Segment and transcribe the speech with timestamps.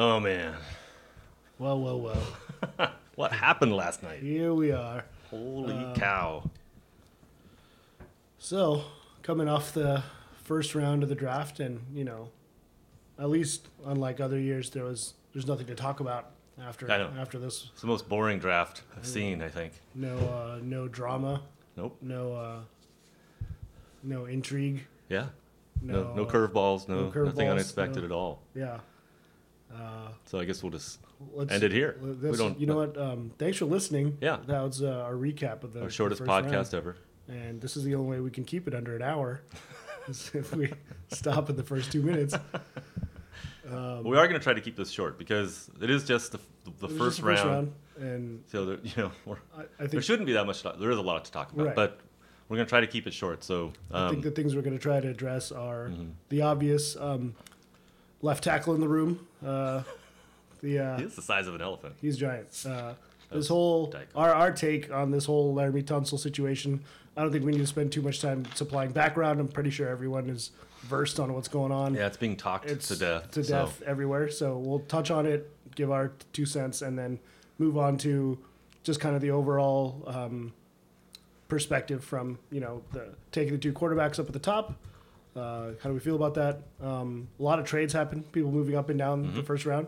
[0.00, 0.54] Oh man,
[1.58, 2.92] Well, well, well.
[3.16, 4.20] what happened last night?
[4.22, 5.04] Here we are.
[5.28, 6.48] Holy Uh, cow!
[8.38, 8.84] So,
[9.24, 10.04] coming off the
[10.44, 12.28] first round of the draft, and you know,
[13.18, 16.30] at least unlike other years, there was there's nothing to talk about
[16.62, 17.68] after after this.
[17.72, 19.42] It's the most boring draft I've seen.
[19.42, 19.72] I think.
[19.96, 21.42] No, uh, no drama.
[21.76, 21.96] Nope.
[22.00, 22.60] No, uh,
[24.04, 24.86] no intrigue.
[25.08, 25.26] Yeah.
[25.82, 26.86] No, no, uh, curveballs.
[26.88, 28.42] No, no curveballs, nothing unexpected no- at all.
[28.54, 28.78] Yeah.
[29.72, 30.98] Uh, So I guess we'll just
[31.32, 31.96] let's end it here.
[32.00, 32.58] we don't.
[32.58, 32.96] you know what?
[32.96, 34.16] Um, thanks for listening.
[34.20, 34.38] Yeah.
[34.46, 36.46] That was uh, our recap of the Our the shortest first round.
[36.46, 36.96] podcast ever.
[37.28, 39.42] and this is the only way we can keep it under an hour.
[40.08, 40.72] is if we
[41.08, 42.34] stop in the first two minutes.
[43.64, 46.38] But we are going to try to keep this short because it is just the,
[46.80, 47.72] the first, just the round.
[48.00, 50.62] and So there, you know, we're, I, I there shouldn't be that much.
[50.62, 51.74] There is a lot to talk about, Right.
[51.76, 52.00] but
[52.48, 53.44] we're going to try to keep it short.
[53.44, 56.12] So I um, think the things we're going to try to address are Mhm.
[56.30, 57.34] the obvious um,
[58.22, 59.26] left tackle in the room.
[59.44, 59.82] Uh,
[60.62, 61.94] the uh, he is the size of an elephant.
[62.00, 62.48] he's giant.
[62.68, 62.94] Uh,
[63.30, 64.08] this whole Dyke.
[64.16, 66.82] our our take on this whole Laremy Tunsil situation.
[67.16, 69.40] I don't think we need to spend too much time supplying background.
[69.40, 70.50] I'm pretty sure everyone is
[70.82, 71.94] versed on what's going on.
[71.94, 73.30] Yeah, it's being talked it's to death.
[73.32, 74.30] to so- death everywhere.
[74.30, 77.18] So we'll touch on it, give our two cents, and then
[77.58, 78.38] move on to
[78.84, 80.52] just kind of the overall um,
[81.48, 84.74] perspective from you know the taking the two quarterbacks up at the top.
[85.38, 86.62] Uh, how do we feel about that?
[86.82, 89.86] Um, a lot of trades happen, people moving up and down the first round.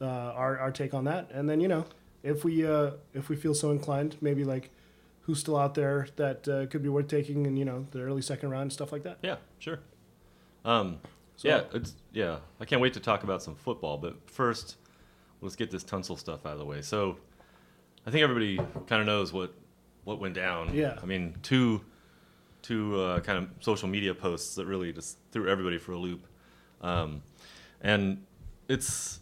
[0.00, 1.84] Uh, our our take on that, and then you know
[2.22, 4.70] if we uh, if we feel so inclined, maybe like
[5.22, 8.22] who's still out there that uh, could be worth taking, and you know the early
[8.22, 9.18] second round stuff like that.
[9.22, 9.78] Yeah, sure.
[10.64, 10.98] Um,
[11.36, 12.38] So- yeah, it's yeah.
[12.60, 14.76] I can't wait to talk about some football, but first,
[15.40, 16.82] let's get this Tunsil stuff out of the way.
[16.82, 17.16] So,
[18.06, 19.52] I think everybody kind of knows what
[20.04, 20.74] what went down.
[20.74, 20.98] Yeah.
[21.02, 21.80] I mean, two
[22.62, 26.26] two uh, kind of social media posts that really just threw everybody for a loop,
[26.80, 27.22] um,
[27.80, 28.24] and
[28.68, 29.18] it's.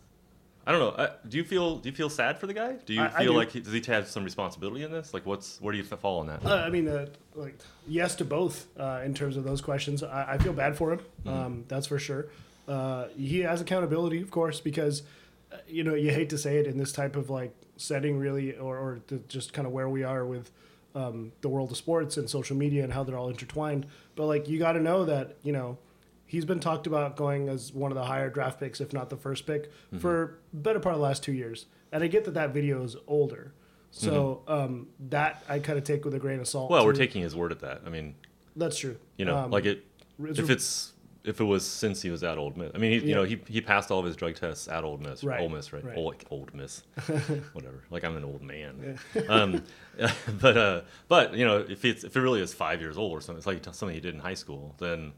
[0.67, 1.05] I don't know.
[1.05, 2.75] I, do you feel do you feel sad for the guy?
[2.85, 3.39] Do you I- I feel do.
[3.39, 5.13] like he, does he have some responsibility in this?
[5.15, 6.45] Like, what's where do you fall on that?
[6.45, 7.59] Uh, I mean, uh, like
[7.89, 10.03] yes to both uh, in terms of those questions.
[10.03, 11.01] I, I feel bad for him.
[11.25, 11.29] Mm-hmm.
[11.29, 12.27] Um, that's for sure.
[12.69, 15.03] Uh, he has accountability, of course, because
[15.51, 18.57] uh, you know you hate to say it in this type of like setting, really,
[18.57, 20.53] or, or just kind of where we are with
[20.95, 23.87] um, the world of sports and social media and how they're all intertwined.
[24.17, 25.79] But like you got to know that you know
[26.27, 29.17] he's been talked about going as one of the higher draft picks, if not the
[29.17, 29.99] first pick, Mm-hmm.
[29.99, 31.67] for better part of the last two years.
[31.93, 33.53] And I get that that video is older.
[33.93, 36.67] So um, that I kind of take with a grain of salt.
[36.67, 36.75] Mm-hmm.
[36.75, 37.83] Well, we're taking his word at that.
[37.85, 38.15] I mean,
[38.55, 38.97] That's true.
[39.17, 39.85] you know, Um, like it.
[40.23, 40.93] it's if it's
[41.25, 43.41] if it was since he was at Old Miss, I mean, he, you know, he
[43.47, 45.85] he passed all of his drug tests at Old Miss, Right, Old Miss, right?
[45.85, 45.97] right.
[45.97, 46.83] Old, old Miss,
[47.53, 47.83] whatever.
[47.91, 48.99] Like I'm an old man.
[49.29, 49.63] um,
[50.41, 53.21] but uh, but you know, if it's if it really is five years old or
[53.21, 54.75] something, it's like something he did in high school.
[54.79, 55.13] Then,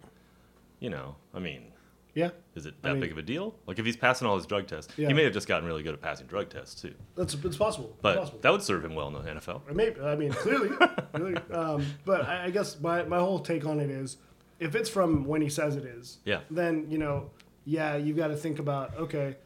[0.81, 1.71] you know, I mean,
[2.15, 3.55] Yeah, is it I that mean- big of a deal?
[3.67, 5.07] Like if he's passing all his drug tests, Yeah.
[5.09, 6.95] he may have just gotten really good at passing drug tests too.
[7.15, 7.91] that's it's possible.
[7.93, 8.39] It's But possible.
[8.41, 9.73] that would serve him well in the NFL.
[9.73, 10.71] Maybe I mean clearly,
[11.15, 11.37] clearly.
[11.53, 14.17] Um, but I, I guess my, my whole take on it is,
[14.61, 16.41] if it's from when he says it is, Yeah.
[16.51, 17.31] then you know,
[17.65, 19.37] yeah, you've got to think about okay,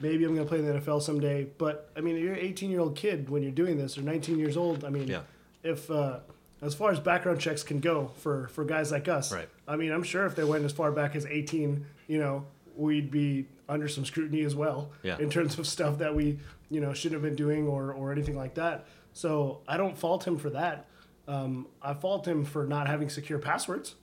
[0.00, 1.44] maybe I'm going to play in the NFL someday.
[1.58, 4.38] But I mean, you're an 18 year old kid when you're doing this, or 19
[4.38, 4.84] years old.
[4.84, 5.22] I mean, Yeah.
[5.62, 6.20] if uh,
[6.62, 9.48] as far as background checks can go for for guys like us, Right.
[9.68, 12.44] I mean, I'm sure if they went as far back as 18, you know,
[12.76, 15.16] we'd be under some scrutiny as well Yeah.
[15.18, 16.38] in terms of stuff that we,
[16.70, 18.86] you know, shouldn't have been doing or, or anything like that.
[19.14, 20.86] So I don't fault him for that.
[21.28, 23.94] Um, I fault him for not having secure passwords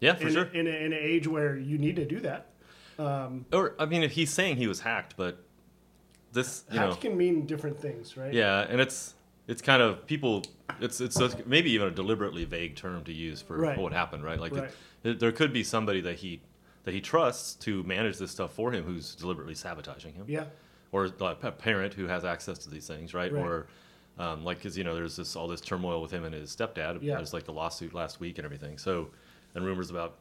[0.00, 0.44] Yeah, for in, sure.
[0.44, 2.46] in, a, in an age where you need to do that.
[2.98, 5.42] Or I mean, if he's saying he was hacked, but
[6.32, 8.32] this, you know, Hacked can mean different things, right?
[8.32, 9.14] Yeah, and it's
[9.46, 10.42] it's kind of people.
[10.80, 13.78] It's it's a, maybe even a deliberately vague term to use for Right.
[13.78, 14.38] what happened, right?
[14.40, 14.70] Like Right.
[15.04, 16.40] It, there could be somebody that he
[16.84, 20.44] that he trusts to manage this stuff for him, who's deliberately sabotaging him, Yeah.
[20.92, 23.32] or like a parent who has access to these things, right?
[23.32, 23.42] Right.
[23.44, 23.66] Or
[24.18, 26.98] um, like because you know there's this all this turmoil with him and his stepdad.
[27.02, 27.16] Yeah.
[27.16, 28.76] There's like the lawsuit last week and everything.
[28.76, 29.08] So
[29.54, 30.16] and rumors about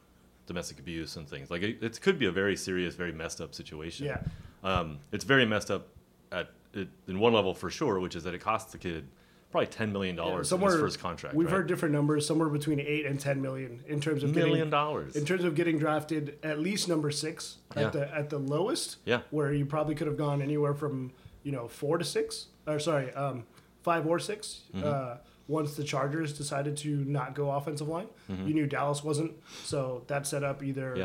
[0.46, 1.52] domestic abuse and things.
[1.52, 4.06] Like it, it could be a very serious, very messed up situation.
[4.06, 4.22] Yeah.
[4.64, 5.88] Um, it's very messed up
[6.32, 9.08] at it, in one level for sure, which is that it costs the kid
[9.52, 11.36] probably ten million dollars in his first contract.
[11.36, 11.58] We've right?
[11.58, 15.16] heard different numbers, somewhere between eight and ten million in terms of million getting dollars.
[15.16, 17.88] in terms of getting drafted at least number six Yeah.
[17.88, 18.98] at the at the lowest.
[19.06, 19.22] Yeah.
[19.30, 21.12] Where you probably could have gone anywhere from
[21.44, 23.46] you know four to six, or sorry, um,
[23.84, 24.86] five or 6 Mm-hmm.
[24.86, 25.18] Uh,
[25.48, 29.32] once the Chargers decided to not go offensive line, you knew Dallas wasn't,
[29.64, 31.00] so that set up either Mm-hmm.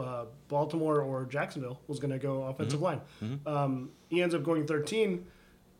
[0.00, 0.02] Yeah.
[0.04, 2.50] uh, Baltimore or Jacksonville was going to go Mm-hmm.
[2.50, 3.00] offensive line.
[3.46, 5.26] Um, he ends up going 13,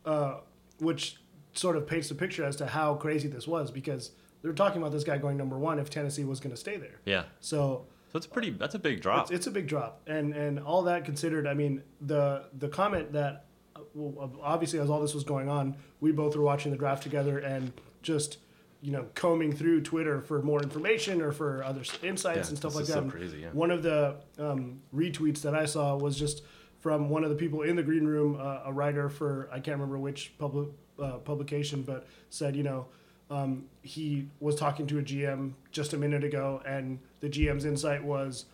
[0.05, 0.39] uh,
[0.81, 1.17] which
[1.53, 4.13] sort of paints the picture as to how crazy this was because
[4.43, 6.77] they were talking about this guy going number one if Tennessee was going to stay
[6.77, 7.01] there.
[7.05, 8.51] yeah, So So it's pretty.
[8.51, 9.23] That's a big drop.
[9.25, 13.13] It's, it's a big drop, and and all that considered, I mean, the the comment
[13.13, 13.45] that
[13.77, 17.03] uh, well, obviously as all this was going on, we both were watching the draft
[17.03, 17.73] together and
[18.03, 18.39] just
[18.81, 22.75] you know combing through Twitter for more information or for other insights Yeah, and stuff
[22.75, 22.93] like that.
[22.93, 23.49] so crazy, yeah.
[23.53, 26.43] One of the um, retweets that I saw was just
[26.81, 29.77] from one of the people in the green room, uh, a writer for I can't
[29.77, 30.69] remember which public
[31.03, 32.87] uh, publication, but said you know
[33.31, 38.03] um, he was talking to a GM just a minute ago, and the GM's insight
[38.03, 38.47] was,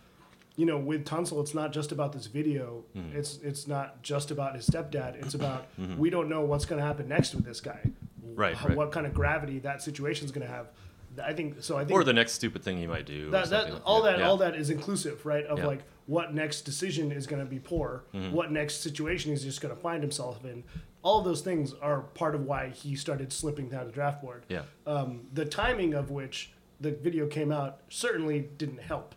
[0.57, 2.83] you know, with Tunsil, it's not just about this video.
[2.97, 3.17] Mm-hmm.
[3.17, 5.15] It's it's not just about his stepdad.
[5.17, 5.67] It's about
[5.99, 7.79] we don't know what's going to happen next with this guy.
[8.35, 8.77] Right, How- right.
[8.77, 10.67] What kind of gravity that situation is going to have.
[11.23, 11.77] I think so.
[11.77, 13.31] I think or the next stupid thing he might do.
[13.31, 14.27] that, that like all that yeah.
[14.29, 15.45] all that is inclusive, right?
[15.47, 15.67] Of Yeah.
[15.67, 18.33] like what next decision is going to be poor, Mm-hmm.
[18.33, 20.65] what next situation he's just going to find himself in.
[21.03, 24.45] All of those things are part of why he started slipping down the draft board.
[24.49, 24.63] Yeah.
[24.87, 26.51] Um, the timing of which
[26.81, 29.15] the video came out certainly didn't help.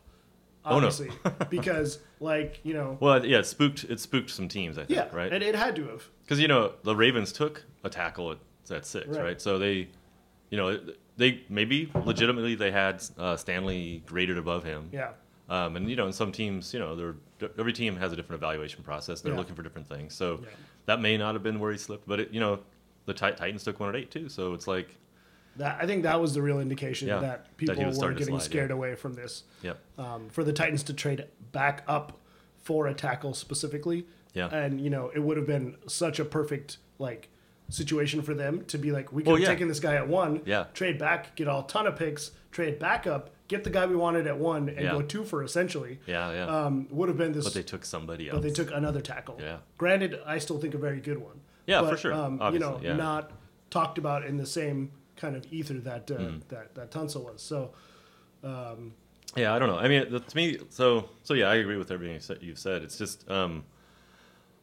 [0.65, 0.91] Oh, no.
[1.49, 3.85] Because like you know, Well, yeah, it spooked.
[3.85, 4.77] It spooked some teams.
[4.77, 4.91] I think.
[4.91, 5.31] yeah, Right.
[5.33, 6.07] and it had to have.
[6.23, 8.37] Because you know the Ravens took a tackle at,
[8.71, 9.23] at six, Right.
[9.23, 9.41] right.
[9.41, 9.87] So they,
[10.49, 10.79] you know,
[11.17, 14.89] they maybe legitimately they had uh, Stanley graded above him.
[14.91, 15.11] Yeah,
[15.49, 18.41] Um, and you know, in some teams, you know, they're, every team has a different
[18.41, 19.21] evaluation process.
[19.21, 19.37] They're Yeah.
[19.39, 20.13] looking for different things.
[20.13, 20.49] So Yeah.
[20.85, 22.59] that may not have been where he slipped, but it, you know,
[23.05, 24.29] the Tit- Titans took one at eight too.
[24.29, 24.95] So it's like,
[25.55, 28.35] that I think that was the real indication Yeah, that that people was were getting
[28.35, 29.43] slide, scared away from this.
[29.63, 32.19] yep, um, for the Titans to trade back up
[32.61, 34.05] for a tackle specifically.
[34.35, 34.49] Yeah.
[34.49, 37.29] And you know, it would have been such a perfect like
[37.69, 40.41] situation for them to be like, we could Well, have taken this guy at one,
[40.45, 40.65] Yeah.
[40.73, 44.25] trade back, get all ton of picks, trade back up, get the guy we wanted
[44.27, 44.91] at one, and Yeah.
[44.91, 45.99] go two for essentially.
[46.05, 46.45] yeah, yeah.
[46.65, 47.43] Um, would have been this.
[47.43, 48.35] but they took somebody else.
[48.35, 49.37] but they took another tackle.
[49.39, 49.57] Yeah.
[49.77, 51.41] Granted, I still think a very good one.
[51.65, 52.13] Yeah, but, for sure.
[52.13, 52.95] Um, you know, yeah.
[52.95, 53.31] not
[53.69, 56.37] talked about in the same kind of ether that uh, Mm-hmm.
[56.49, 57.41] that that Tunsil was.
[57.41, 57.71] So.
[58.43, 58.93] Um,
[59.35, 59.77] Yeah, I don't know.
[59.77, 62.81] I mean, to me, so so yeah, I agree with everything you said- you've said.
[62.83, 63.65] It's just um,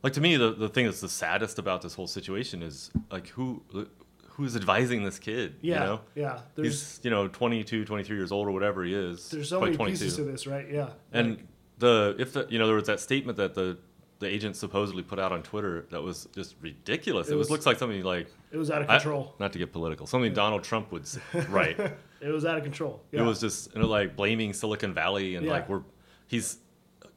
[0.05, 3.27] like to me, the the thing that's the saddest about this whole situation is like
[3.29, 3.63] who
[4.29, 5.57] who's advising this kid.
[5.63, 6.41] yeah, you know, yeah.
[6.55, 9.31] There's he's you know 22, 23 years old or whatever he is.
[9.31, 10.67] There's so many pieces to this, right?
[10.71, 10.91] Yeah.
[11.13, 11.39] And Like,
[11.79, 13.79] the if the you know there was that statement that the
[14.21, 17.29] the agent supposedly put out on Twitter that was just ridiculous.
[17.29, 19.35] It, It was, was- looks like something like it was out of I- control.
[19.41, 21.79] not to get political, something Donald Trump would say, right.
[22.21, 23.03] it was out of control.
[23.13, 23.23] Yeah.
[23.23, 25.53] It was just you know, like blaming Silicon Valley and Yeah.
[25.53, 25.83] like we're
[26.29, 26.59] he's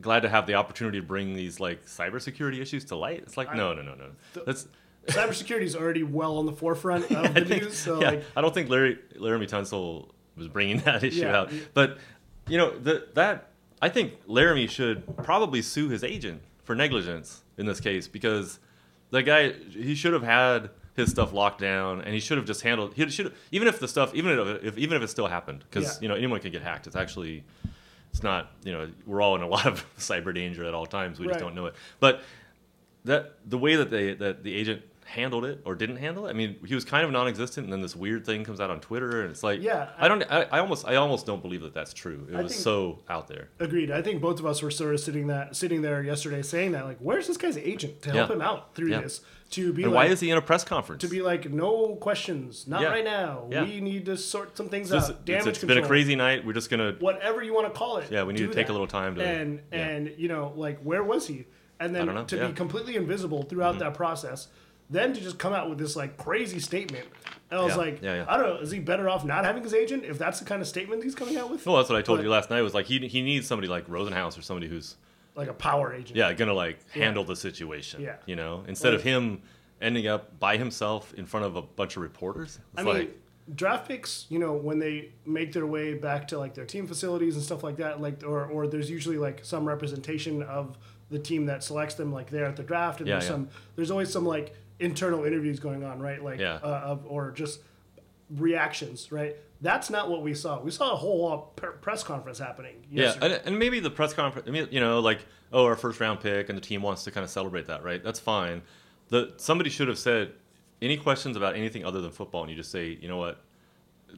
[0.01, 3.19] glad to have the opportunity to bring these like cybersecurity issues to light.
[3.23, 4.11] It's like no, no, no, no.
[4.45, 4.67] That's
[5.07, 7.77] cybersecurity is already well on the forefront of the I think, news.
[7.77, 11.37] So yeah, like, I don't think Larry Laremy Tunsil was bringing that issue Yeah.
[11.39, 11.51] out.
[11.73, 11.97] But
[12.47, 13.51] you know the, that
[13.81, 18.59] I think Laremy should probably sue his agent for negligence in this case because
[19.11, 22.61] the guy he should have had his stuff locked down and he should have just
[22.61, 25.63] handled he should even if the stuff even if, if even if it still happened
[25.69, 26.01] because Yeah.
[26.01, 27.43] you know anyone can get hacked it's actually
[28.17, 31.19] it's not you know we're all in a lot of cyber danger at all times.
[31.19, 31.75] We just don't know it.
[31.99, 32.23] But
[33.05, 36.31] that the way that they that the agent handled it or didn't handle it.
[36.31, 38.81] I mean, he was kind of non-existent, and then this weird thing comes out on
[38.81, 41.73] Twitter, and it's like, Yeah, I, don't, I, I almost, I almost don't believe that
[41.73, 42.27] that's true.
[42.29, 43.47] It I was think- so out there.
[43.59, 43.89] agreed.
[43.89, 46.83] I think both of us were sort of sitting that sitting there yesterday saying that
[46.85, 48.35] like, where's this guy's agent to help Yeah.
[48.35, 49.01] him out through Yeah.
[49.01, 49.21] this?
[49.51, 50.99] To be And like, why is he in a press conference?
[51.03, 52.89] to be like, no questions, not Yeah.
[52.89, 53.45] right now.
[53.49, 55.09] We need to sort some things This- out.
[55.11, 55.75] it's- Damage it's control.
[55.77, 56.45] been a crazy night.
[56.45, 58.11] We're just gonna, whatever you want to call it.
[58.11, 61.01] Yeah, we need to take a little time to- and and you know like where
[61.03, 61.45] was he?
[61.79, 62.13] And then to.
[62.13, 62.47] Mm-hmm.
[62.47, 64.47] be completely invisible throughout that process,
[64.89, 67.05] then to just come out with this like crazy statement.
[67.51, 68.25] And I was Yeah, like, yeah, yeah.
[68.27, 70.61] I don't know, is he better off not having his agent if that's the kind
[70.61, 71.65] of statement he's coming out with?
[71.65, 72.61] well, that's what I told But- you last night.
[72.61, 74.95] Was like he, he needs somebody like Rosenhaus or somebody who's,
[75.35, 76.15] Like a power agent.
[76.17, 78.01] yeah, gonna like handle the situation.
[78.01, 78.15] Yeah.
[78.25, 79.41] you know, instead of him
[79.81, 82.59] ending up by himself in front of a bunch of reporters.
[82.75, 83.17] I mean, like,
[83.55, 87.35] draft picks, you know, when they make their way back to like their team facilities
[87.35, 90.77] and stuff like that, like or or there's usually like some representation of
[91.09, 93.29] the team that selects them, like there at the draft, and Yeah, there's yeah.
[93.31, 96.23] some there's always some like internal interviews going on, right?
[96.23, 96.55] Like Yeah.
[96.63, 97.61] uh, of or just
[98.29, 99.35] reactions, right?
[99.61, 100.61] That's not what we saw.
[100.61, 102.85] We saw a whole uh, press conference happening.
[102.91, 104.47] Yeah, and, and maybe the press conference.
[104.47, 107.11] I mean, you know, like oh, our first round pick, and the team wants to
[107.11, 108.03] kind of celebrate that, right?
[108.03, 108.61] That's fine.
[109.09, 110.33] The somebody should have said
[110.81, 113.41] any questions about anything other than football, and you just say, you know what,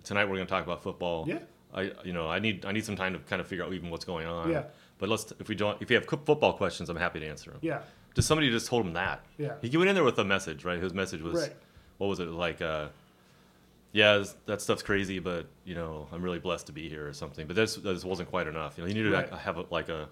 [0.04, 1.26] tonight we're going to talk about football.
[1.28, 1.40] Yeah.
[1.74, 3.92] I you know I need I need some time to kind of figure out even
[3.92, 4.50] what's going on.
[4.50, 4.64] Yeah.
[4.98, 7.60] But let's if we don't if you have football questions, I'm happy to answer them.
[7.62, 7.82] yeah,
[8.16, 9.24] Just somebody just told him that.
[9.38, 9.54] Yeah.
[9.62, 10.82] He went in there with a message, right?
[10.82, 11.56] His message was, Right.
[11.98, 12.62] what was it like?
[12.62, 12.88] Uh,
[13.92, 17.14] yeah, this- that stuff's crazy, but you know, I'm really blessed to be here or
[17.14, 17.48] something.
[17.48, 18.78] But this, this wasn't quite enough.
[18.78, 19.28] You know, he needed Right.
[19.30, 20.10] to have a, like a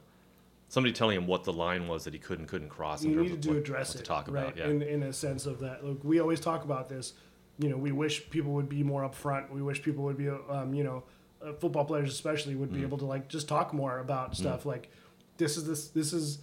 [0.70, 3.50] somebody telling him what the line was that he couldn't couldn't cross you needed to
[3.50, 4.44] what, address what it, to talk right?
[4.46, 4.58] about.
[4.58, 7.14] Yeah, In in a sense of that, look, we always talk about this.
[7.60, 9.50] You know, we wish people would be more upfront.
[9.50, 11.04] We wish people would be, um, you know,
[11.42, 14.92] uh, football players especially would be able to like just talk more about stuff like
[15.38, 16.40] this is this this is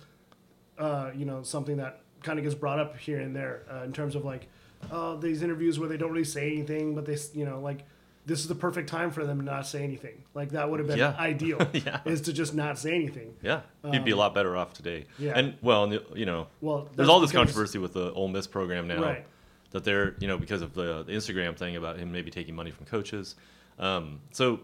[0.78, 3.92] uh, you know something that kind of gets brought up here and there uh, in
[3.92, 4.48] terms of like
[4.90, 7.84] uh, these interviews where they don't really say anything but they you know like
[8.26, 10.88] this is the perfect time for them to not say anything like that would have
[10.88, 11.14] been Yeah.
[11.18, 12.00] ideal Yeah.
[12.06, 15.00] is to just not say anything Yeah, he'd be a lot better off today.
[15.00, 15.32] Um, yeah.
[15.38, 19.02] and well, you know, well there's all this controversy with the Ole Miss program now.
[19.02, 19.26] Right.
[19.72, 22.70] That they're, you know, because of the, the Instagram thing about him maybe taking money
[22.70, 23.34] from coaches.
[23.78, 24.60] Um, so,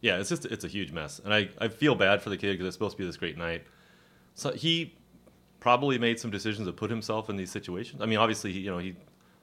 [0.00, 2.52] yeah, it's just it's a huge mess, and I, I feel bad for the kid
[2.54, 3.62] because it's supposed to be this great night.
[4.34, 4.94] So he
[5.60, 8.00] probably made some decisions to put himself in these situations.
[8.00, 8.94] I mean, obviously, he, you know, he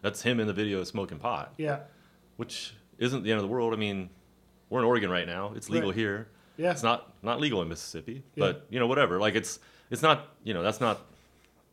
[0.02, 1.80] that's him in the video smoking pot, yeah
[2.38, 3.74] which isn't the end of the world.
[3.74, 4.10] I mean,
[4.70, 5.98] we're in Oregon right now; it's legal Right.
[5.98, 6.28] here.
[6.58, 8.46] yeah It's not not legal in Mississippi, Yeah.
[8.46, 9.20] but you know whatever.
[9.20, 11.02] Like it's it's not you know that's not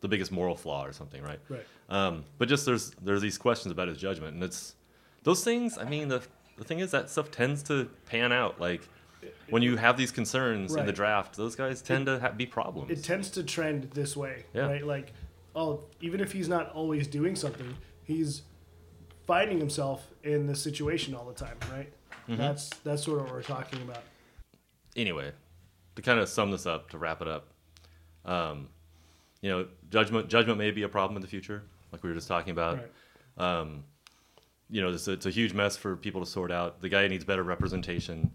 [0.01, 1.39] the biggest moral flaw or something, right?
[1.49, 4.75] right Um, but just there's there's these questions about his judgment, and it's
[5.23, 5.77] those things.
[5.77, 6.21] I mean, the
[6.57, 8.59] the thing is that stuff tends to pan out.
[8.59, 8.87] Like
[9.49, 12.91] when you have these concerns in the draft, those guys tend to ha- be problems.
[12.91, 14.67] it tends to trend this way, Yeah.
[14.67, 14.85] right?
[14.85, 15.13] Like,
[15.55, 18.41] oh, even if he's not always doing something, he's
[19.27, 21.91] finding himself in the situation all the time, right?
[22.27, 22.37] Mm-hmm.
[22.37, 24.03] That's that's sort of what we're talking about.
[24.95, 25.31] anyway,
[25.95, 27.47] to kind of sum this up, to wrap it up,
[28.25, 28.69] um,
[29.41, 32.27] you know, judgment judgment may be a problem in the future, like we were just
[32.27, 32.79] talking about.
[33.37, 33.59] Right.
[33.59, 33.83] Um,
[34.69, 36.81] you know, it's, it's a huge mess for people to sort out.
[36.81, 38.31] The guy needs better representation.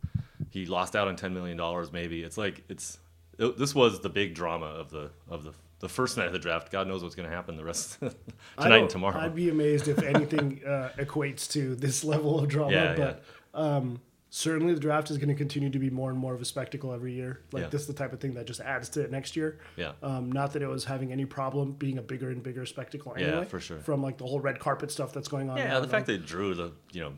[0.50, 1.92] He lost out on ten million dollars.
[1.92, 2.98] Maybe it's like it's
[3.38, 6.38] it, this was the big drama of the of the the first night of the
[6.40, 6.72] draft.
[6.72, 7.98] God knows what's going to happen the rest
[8.58, 9.18] tonight and tomorrow.
[9.20, 12.72] I'd be amazed if anything uh, equates to this level of drama.
[12.72, 13.22] Yeah, but
[13.54, 14.00] Um,
[14.30, 16.92] certainly, the draft is going to continue to be more and more of a spectacle
[16.92, 17.40] every year.
[17.52, 17.68] Like Yeah.
[17.68, 19.60] this is the type of thing that just adds to it next year.
[19.76, 23.14] yeah, Um, not that it was having any problem being a bigger and bigger spectacle
[23.16, 23.78] Yeah, for sure.
[23.78, 25.58] From like the whole red carpet stuff that's going on.
[25.58, 25.78] yeah.
[25.78, 27.12] The fact they drew the you know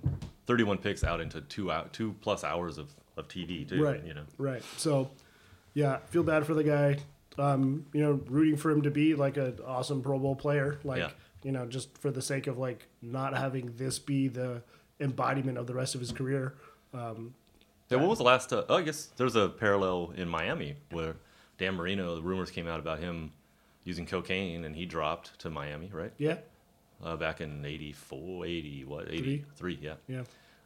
[0.46, 3.82] thirty one picks out into two out two plus hours of of TV too.
[3.82, 4.04] Right.
[4.04, 4.24] You know.
[4.38, 4.62] Right.
[4.76, 5.10] So,
[5.74, 6.98] yeah, feel bad for the guy.
[7.38, 10.80] Um, you know, rooting for him to be like an awesome Pro Bowl player.
[10.82, 11.10] Like, Yeah.
[11.44, 14.62] you know, just for the sake of like not having this be the
[14.98, 16.54] embodiment of the rest of his career.
[16.92, 17.34] Um,
[17.88, 18.52] Yeah, what was the last?
[18.52, 21.16] Uh, oh, I guess there's a parallel in Miami where
[21.58, 22.14] Dan Marino.
[22.16, 23.32] The rumors came out about him
[23.84, 26.12] using cocaine, and he dropped to Miami, right?
[26.18, 26.38] yeah.
[27.02, 29.08] Uh, back in '84, '80, what?
[29.10, 29.94] '83, yeah.
[30.06, 30.22] Yeah.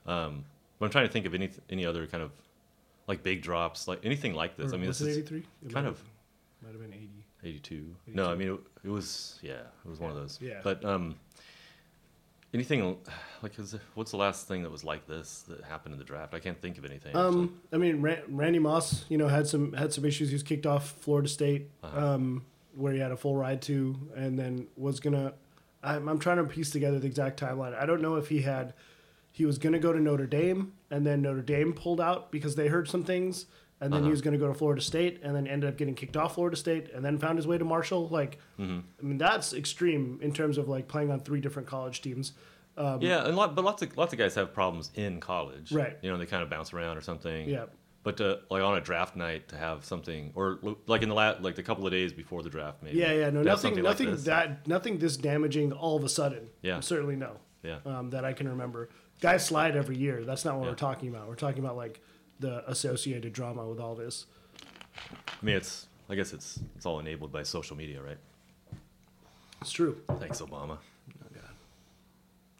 [0.06, 0.44] Um,
[0.84, 2.30] but I'm trying to think of any any other kind of
[3.06, 4.72] like big drops, like anything like this.
[4.72, 5.38] Or I mean, this it is 83?
[5.66, 6.02] It kind of
[6.62, 7.10] Might have been 80.
[7.44, 7.94] 82.
[8.08, 9.52] No, I mean it, it was yeah,
[9.84, 10.38] it was one of those.
[10.42, 10.60] Yeah.
[10.62, 11.16] But um,
[12.52, 12.96] anything
[13.42, 16.34] like is, what's the last thing that was like this that happened in the draft?
[16.34, 17.10] I can't think of anything.
[17.14, 17.26] actually.
[17.26, 20.28] Um, I mean, Ran- Randy Moss, you know, had some had some issues.
[20.28, 22.14] He was kicked off Florida State, Uh-huh.
[22.14, 22.44] um,
[22.76, 25.34] where he had a full ride to, and then was gonna.
[25.82, 27.74] I'm, I'm trying to piece together the exact timeline.
[27.78, 28.72] I don't know if he had,
[29.36, 32.68] he was gonna go to Notre Dame, and then Notre Dame pulled out because they
[32.68, 33.46] heard some things,
[33.80, 34.10] and then he Uh-huh.
[34.12, 36.90] was gonna go to Florida State, and then ended up getting kicked off Florida State,
[36.94, 38.08] and then found his way to Marshall.
[38.08, 38.78] Like, Mm-hmm.
[39.00, 42.32] I mean, that's extreme in terms of like playing on three different college teams.
[42.76, 45.72] Um, Yeah, and lot, but lots of lots of guys have problems in college.
[45.72, 45.96] Right.
[46.00, 47.48] You know, they kind of bounce around or something.
[47.48, 47.64] Yeah.
[48.04, 51.36] But to, like on a draft night to have something, or like in the la-
[51.40, 52.98] like the couple of days before the draft, maybe.
[52.98, 54.24] Yeah, yeah, no, to nothing, like nothing this.
[54.24, 56.48] that, nothing this damaging all of a sudden.
[56.62, 56.80] Yeah.
[56.80, 57.38] certainly no.
[57.62, 57.78] Yeah.
[57.86, 58.90] um, that I can remember.
[59.24, 60.22] Guys slide every year.
[60.22, 60.70] That's not what Yeah.
[60.72, 61.28] we're talking about.
[61.28, 62.02] We're talking about like
[62.40, 64.26] the associated drama with all this.
[65.00, 68.18] I mean, it's I guess it's it's all enabled by social media, right?
[69.62, 70.02] It's true.
[70.18, 70.76] Thanks, Obama.
[70.76, 71.54] Oh God,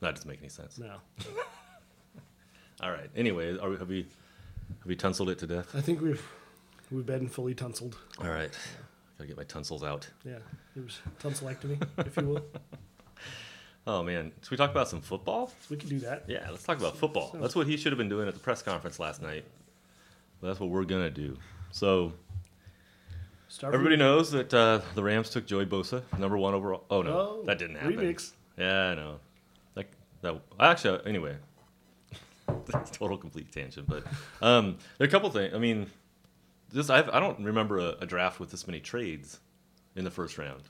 [0.01, 0.79] That doesn't make any sense.
[0.79, 0.97] no.
[2.81, 3.11] All right.
[3.15, 3.99] Anyway, are we, have we
[4.79, 5.75] have we tunsled it to death?
[5.77, 6.27] I think we've
[6.91, 7.99] we've been fully tonsiled.
[8.21, 8.51] All right.
[9.19, 10.09] Gotta get my tonsils out.
[10.25, 10.39] Yeah,
[10.75, 12.45] it was tonsillectomy, if you will.
[13.87, 15.53] Oh man, should we talk about some football?
[15.71, 16.25] We can do that.
[16.27, 17.31] Yeah, let's talk about football.
[17.33, 19.45] Sounds- That's what he should have been doing at the press conference last night.
[20.41, 21.37] But that's what we're gonna do.
[21.71, 22.13] So
[23.63, 26.85] everybody knows that uh, the Rams took Joey Bosa, number one overall.
[26.91, 27.97] Oh no, Oh, that didn't happen.
[27.97, 28.33] Remix.
[28.59, 29.21] Yeah, I know.
[29.75, 29.87] That
[30.23, 31.37] that actually anyway.
[32.93, 34.05] Total complete tangent, but
[34.41, 35.55] um, there are a couple things.
[35.55, 35.87] I mean,
[36.73, 39.41] this I've, I don't remember a, a draft with this many trades
[39.97, 40.63] in the first round.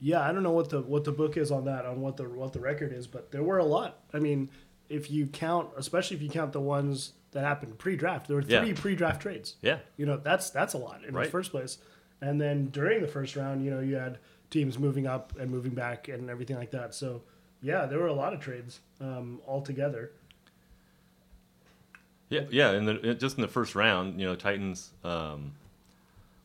[0.00, 2.24] Yeah, I don't know what the what the book is on that, on what the
[2.28, 3.98] what the record is, but there were a lot.
[4.14, 4.48] I mean,
[4.88, 8.60] if you count, especially if you count the ones that happened pre-draft, there were Yeah.
[8.62, 9.56] three pre-draft trades.
[9.60, 11.24] Yeah, You know, that's that's a lot in Right.
[11.24, 11.78] the first place.
[12.20, 14.18] And then during the first round, you know, you had
[14.50, 16.94] teams moving up and moving back and everything like that.
[16.94, 17.22] So
[17.60, 20.12] yeah, there were a lot of trades um, altogether.
[22.30, 22.70] yeah, yeah.
[22.70, 25.52] And just in the first round, you know, Titans um,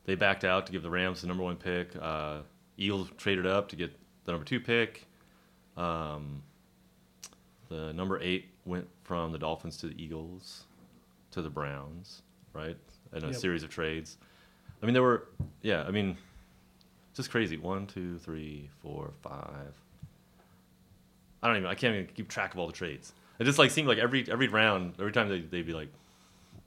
[0.06, 1.90] they backed out to give the Rams the number one pick.
[2.00, 2.38] Uh,
[2.76, 3.92] Eagles traded up to get
[4.24, 5.06] the number two pick.
[5.76, 6.42] Um,
[7.68, 10.64] the number eight went from the Dolphins to the Eagles.
[11.32, 12.76] to the Browns, right?
[13.12, 13.34] In a Yep.
[13.36, 14.18] series of trades.
[14.80, 15.26] I mean, there were,
[15.62, 16.16] yeah, I mean,
[17.12, 17.56] just crazy.
[17.56, 19.74] One, two, three, four, five.
[21.42, 23.12] I don't even, I can't even keep track of all the trades.
[23.40, 25.88] It just like seemed like every every round, every time they, they'd be like,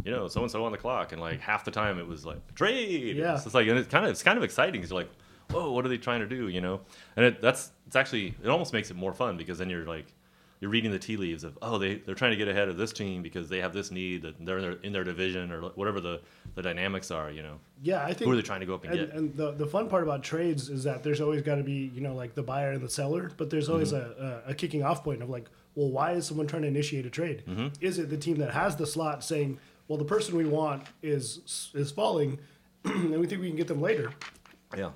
[0.04, 2.26] you know, so and so on the clock, and like half the time it was
[2.26, 3.16] like trade.
[3.16, 3.36] Yeah.
[3.36, 5.10] It's like, and it's kind of it's kind of exciting because you're like,
[5.52, 6.48] whoa, what are they trying to do?
[6.48, 6.82] You know,
[7.16, 10.14] and it, that's it's actually it almost makes it more fun because then you're like
[10.60, 12.92] you're reading the tea leaves of oh they they're trying to get ahead of this
[12.92, 16.00] team because they have this need that they're in their, in their division or whatever
[16.02, 16.20] the
[16.56, 17.30] the dynamics are.
[17.30, 19.16] You know, Yeah, I think who are they trying to go up and, and, get?
[19.18, 22.02] and the the fun part about trades is that there's always got to be you
[22.02, 24.24] know like the buyer and the seller, but there's always Mm-hmm.
[24.24, 27.06] a, a, a kicking off point of like, well, why is someone trying to initiate
[27.06, 27.44] a trade?
[27.48, 27.68] Mm-hmm.
[27.80, 31.70] Is it the team that has the slot saying, well, the person we want is
[31.76, 32.40] is falling,
[32.84, 34.12] and we think we can get them later?
[34.76, 34.90] yeah,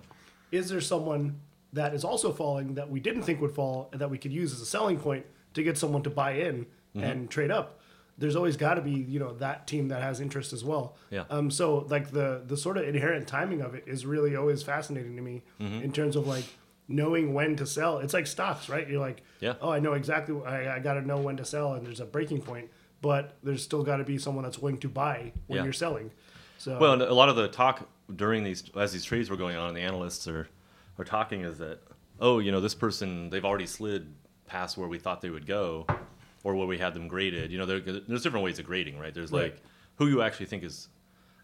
[0.51, 1.39] Is there someone
[1.74, 4.51] that is also falling that we didn't think would fall and that we could use
[4.53, 6.65] as a selling point to get someone to buy in
[6.96, 7.03] Mm-hmm.
[7.08, 7.79] and trade up?
[8.17, 10.98] There's always got to be you know that team that has interest as well.
[11.10, 11.24] Yeah.
[11.29, 11.50] Um.
[11.50, 15.22] So like the the sort of inherent timing of it is really always fascinating to
[15.22, 15.84] me Mm-hmm.
[15.84, 16.43] in terms of like
[16.89, 18.00] knowing when to sell.
[18.00, 18.86] It's like stocks, right?
[18.89, 19.53] You're like, Yeah.
[19.62, 20.36] oh, I know exactly.
[20.46, 22.70] I, I got to know when to sell, and there's a breaking point,
[23.01, 25.63] but there's still got to be someone that's willing to buy when Yeah.
[25.63, 26.12] you're selling.
[26.58, 29.56] So Well, and a lot of the talk during these as these trades were going
[29.56, 30.48] on, and the analysts are
[30.98, 31.80] are talking is that
[32.20, 34.13] oh, you know, this person they've already slid
[34.46, 35.88] past where we thought they would go,
[36.44, 37.51] or where we had them graded.
[37.51, 39.13] You know, there, there's different ways of grading, right?
[39.13, 39.44] There's Right.
[39.53, 39.62] like
[39.96, 40.89] who you actually think is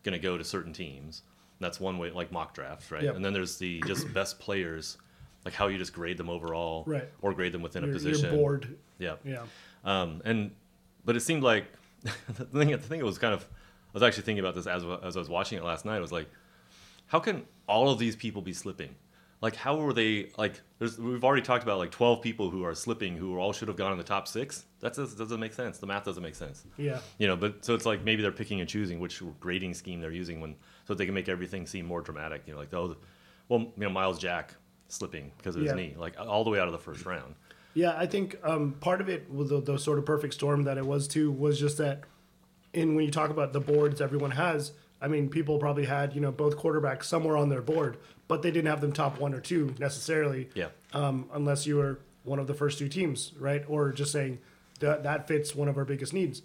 [0.04, 1.24] going to go to certain teams.
[1.60, 3.04] That's one way, like mock drafts, right?
[3.04, 3.16] Yep.
[3.16, 4.98] And then there's the just best players,
[5.46, 7.10] like how you just grade them overall, Right.
[7.22, 8.26] or grade them within you're, a position.
[8.30, 8.78] you're bored.
[9.00, 9.16] Yeah.
[9.26, 9.44] Yeah.
[9.84, 10.52] Um, and
[11.06, 11.66] but it seemed like
[12.04, 12.12] the
[12.46, 12.70] thing.
[12.72, 13.42] The thing that was kind of.
[13.44, 15.96] I was actually thinking about this as as I was watching it last night.
[15.96, 16.30] I was like,
[17.08, 18.96] how can all of these people be slipping?
[19.40, 20.32] Like, how were they?
[20.38, 23.68] Like, there's we've already talked about like 12 people who are slipping who all should
[23.68, 24.66] have gone in the top six.
[24.80, 25.78] That just doesn't make sense.
[25.78, 26.66] The math doesn't make sense.
[26.78, 27.00] Yeah.
[27.20, 30.12] You know, but so it's like maybe they're picking and choosing which grading scheme they're
[30.12, 30.56] using when
[30.88, 32.44] so they can make everything seem more dramatic.
[32.48, 32.96] You know, like oh,
[33.48, 34.56] well, you know, Myles Jack
[34.88, 35.76] slipping because of his Yeah.
[35.76, 37.36] knee, like all the way out of the first round.
[37.76, 40.80] Yeah, I think um, part of it with the, the sort of perfect storm that
[40.80, 42.06] it was too was just that,
[42.74, 46.22] in when you talk about the boards everyone has, I mean, people probably had you
[46.22, 49.40] know both quarterbacks somewhere on their board, but they didn't have them top one or
[49.40, 50.50] two necessarily.
[50.56, 50.70] Yeah.
[50.94, 53.64] Um, unless you were one of the first two teams, right?
[53.68, 54.40] Or just saying
[54.80, 56.42] that that fits one of our biggest needs.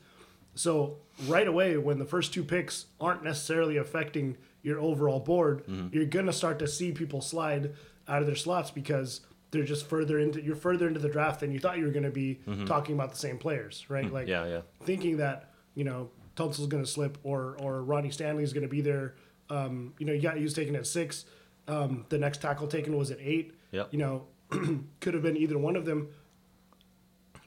[0.54, 5.88] So right away, when the first two picks aren't necessarily affecting your overall board, mm-hmm.
[5.94, 7.74] you're gonna start to see people slide
[8.06, 11.52] out of their slots because they're just further into you're further into the draft than
[11.52, 12.64] you thought you were gonna be mm-hmm.
[12.64, 14.04] talking about the same players, right?
[14.04, 14.14] Mm-hmm.
[14.14, 14.60] Like Yeah, yeah.
[14.84, 19.14] thinking that you know Tunsil's gonna slip or or Ronnie Stanley's gonna be there.
[19.50, 21.24] Um, you know, you got he was taken at six.
[21.68, 23.54] Um, the next tackle taken was at eight.
[23.70, 23.88] Yep.
[23.92, 24.26] You know,
[25.00, 26.08] could have been either one of them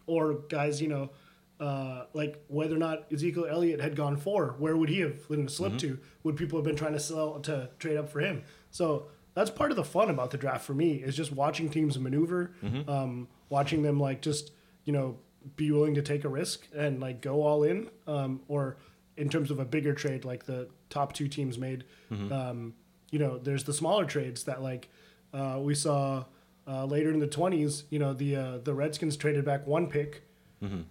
[0.08, 1.10] or guys, you know,
[1.60, 5.48] uh, like whether or not Ezekiel Elliott had gone four, where would he have been
[5.48, 6.00] slipped to?
[6.24, 8.44] Would people have been trying to sell to trade up for him?
[8.72, 11.98] So that's part of the fun about the draft for me is just watching teams
[11.98, 12.52] maneuver,
[12.88, 14.52] um, watching them like just
[14.84, 15.18] you know
[15.56, 18.78] be willing to take a risk and like go all in, um, or
[19.18, 21.84] in terms of a bigger trade like the top two teams made.
[22.12, 22.74] Um,
[23.12, 24.90] you know, there's the smaller trades that like
[25.34, 26.26] uh, we saw
[26.68, 27.84] uh, later in the 20s.
[27.90, 30.24] You know, the uh, the Redskins traded back one pick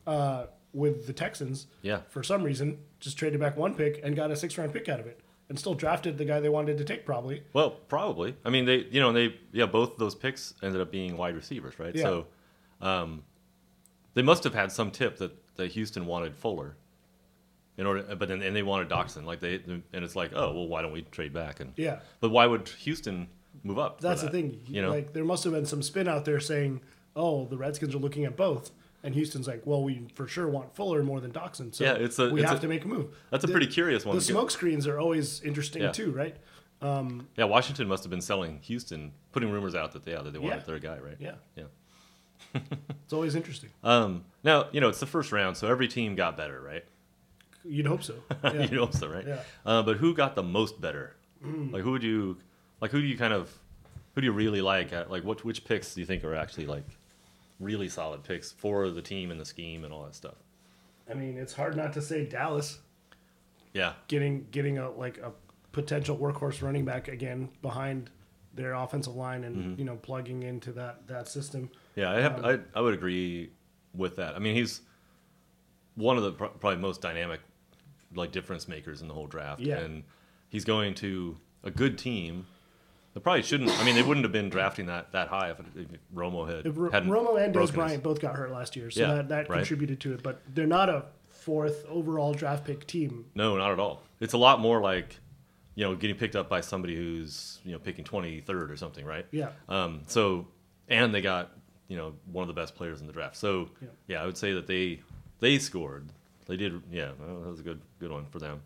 [0.07, 1.67] uh, with the Texans.
[1.83, 2.01] Yeah.
[2.09, 5.01] For some reason, just traded back one pick and got a six round pick out
[5.01, 7.43] of it, and still drafted the guy they wanted to take probably.
[7.53, 8.37] Well, probably.
[8.45, 11.35] I mean, they, you know, they, yeah, both of those picks ended up being wide
[11.35, 11.95] receivers, right?
[11.95, 12.03] Yeah.
[12.03, 12.27] So,
[12.81, 13.23] um,
[14.15, 16.77] they must have had some tip that, that Houston wanted Fuller,
[17.77, 20.69] in order, but then and they wanted Doctson, like they, and it's like, oh, well,
[20.69, 21.61] why don't we trade back?
[21.61, 22.01] And Yeah.
[22.21, 23.29] but why would Houston
[23.65, 24.01] move up?
[24.01, 24.61] That's the thing.
[24.67, 24.91] you know.
[24.91, 26.81] like there must have been some spin out there saying,
[27.17, 28.71] "Oh, the Redskins are looking at both,"
[29.03, 32.19] and Houston's like, "Well, we for sure want Fuller more than Doctson, so Yeah, it's
[32.19, 34.15] a- we it's have a- to make a move." that's a The- pretty curious one.
[34.17, 35.91] The smoke screens are always interesting Yeah.
[35.93, 36.37] too, right?
[36.83, 40.33] Um, yeah, Washington must have been selling Houston, putting rumors out that they, yeah, that
[40.33, 40.63] they wanted Yeah.
[40.65, 41.17] their guy, right?
[41.19, 41.65] Yeah, Yeah.
[42.55, 43.71] It's always interesting.
[43.85, 46.85] Um, now you know it's the first round, so every team got better, right?
[47.65, 48.15] You'd hope so.
[48.45, 48.63] Yeah.
[48.63, 49.27] you know so, right?
[49.27, 49.41] Yeah.
[49.65, 51.17] Uh, but who got the most better?
[51.43, 52.39] Like who would you
[52.81, 52.91] like?
[52.91, 53.53] Who do you kind of
[54.15, 54.93] who do you really like?
[54.93, 56.85] Uh, Like what which picks do you think are actually like
[57.61, 60.35] really solid picks for the team and the scheme and all that stuff?
[61.11, 62.79] I mean, it's hard not to say Dallas
[63.75, 65.33] Yeah, getting getting a like a
[65.73, 68.09] potential workhorse running back again behind
[68.55, 69.79] their offensive line and Mm-hmm.
[69.81, 71.71] you know plugging into that that system.
[71.97, 72.11] Yeah.
[72.11, 73.51] I have I I would agree
[73.95, 74.35] with that.
[74.35, 74.81] I mean, he's
[75.95, 77.41] one of the pro- probably most dynamic
[78.15, 79.61] like difference makers in the whole draft.
[79.61, 79.79] Yeah.
[79.79, 80.05] and
[80.49, 82.47] he's going to a good team.
[83.15, 83.71] They probably shouldn't.
[83.79, 86.77] I mean, they wouldn't have been drafting that that high if, if Romo had If
[86.77, 89.49] Ro- hadn't Romo and Dez Bryant both got hurt last year, so Yeah, that, that
[89.49, 89.59] right.
[89.59, 90.23] contributed to it.
[90.23, 93.27] But they're not a fourth overall draft pick team.
[93.35, 94.03] No, not at all.
[94.19, 95.21] It's a lot more like,
[95.77, 99.05] you know, getting picked up by somebody who's you know picking twenty third or something,
[99.05, 99.27] right?
[99.31, 99.51] Yeah.
[99.69, 100.49] Um, so,
[100.89, 101.53] and they got
[101.89, 103.37] you know one of the best players in the draft.
[103.37, 103.89] So, Yeah.
[104.09, 105.01] yeah, I would say that they
[105.41, 106.09] they scored.
[106.47, 106.83] They did.
[106.93, 108.61] Yeah, that was a good good one for them.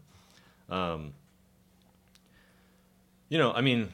[0.68, 1.12] Um,
[3.28, 3.88] you know, I mean,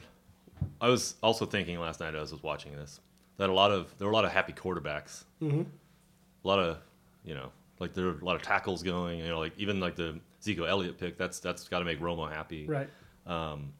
[0.81, 2.99] I was also thinking last night as I was watching this
[3.37, 5.23] that a lot of there were a lot of happy quarterbacks.
[5.41, 5.61] Mm-hmm.
[5.61, 6.77] A lot of
[7.23, 9.19] you know, like there were a lot of tackles going.
[9.19, 11.17] You know, like even like the Ezekiel Elliott pick.
[11.17, 12.65] That's that's got to make Romo happy.
[12.65, 12.89] Right.
[13.25, 13.73] Um,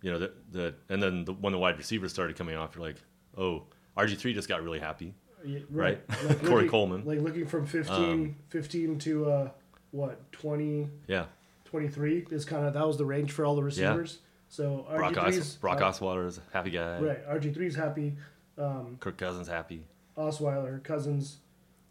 [0.00, 2.84] you know that the and then the, when the wide receivers started coming off, you're
[2.84, 2.96] like,
[3.36, 3.64] oh,
[3.96, 5.14] RG three just got really happy.
[5.44, 6.00] Yeah, Right.
[6.08, 7.04] Like Corey looking- Coleman.
[7.04, 9.50] Like looking from 15, Um, 15 to uh,
[9.90, 11.26] what 20, Yeah,
[11.64, 14.20] 23 is kind of that was the range for all the receivers.
[14.48, 17.00] So Brock, Os- RG3's Brock uh, Osweiler is a happy guy.
[17.00, 17.26] right.
[17.28, 18.14] RG 3's happy.
[18.58, 19.86] Um, Kirk Cousins happy.
[20.16, 21.38] Osweiler, Cousins,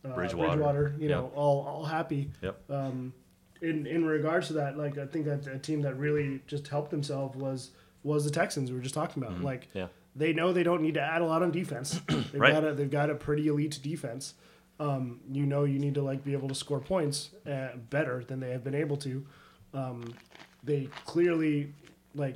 [0.06, 0.96] uh, Bridgewater.
[1.00, 2.30] you know, all all happy.
[2.42, 2.60] Yep.
[2.70, 3.14] Um,
[3.62, 6.92] in in regards to that, like I think that a team that really just helped
[6.92, 7.72] themselves was
[8.04, 8.70] was the Texans.
[8.72, 9.42] We were just talking about.
[9.42, 9.88] Like Yeah.
[10.15, 12.00] They know they don't need to add a lot on defense.
[12.10, 12.54] They've Right.
[12.54, 14.34] got a, they've got a pretty elite defense.
[14.80, 18.39] Um, you know you need to like be able to score points uh, better than
[18.39, 19.26] they have been able to.
[19.74, 20.15] Um,
[20.63, 21.74] they clearly
[22.15, 22.36] like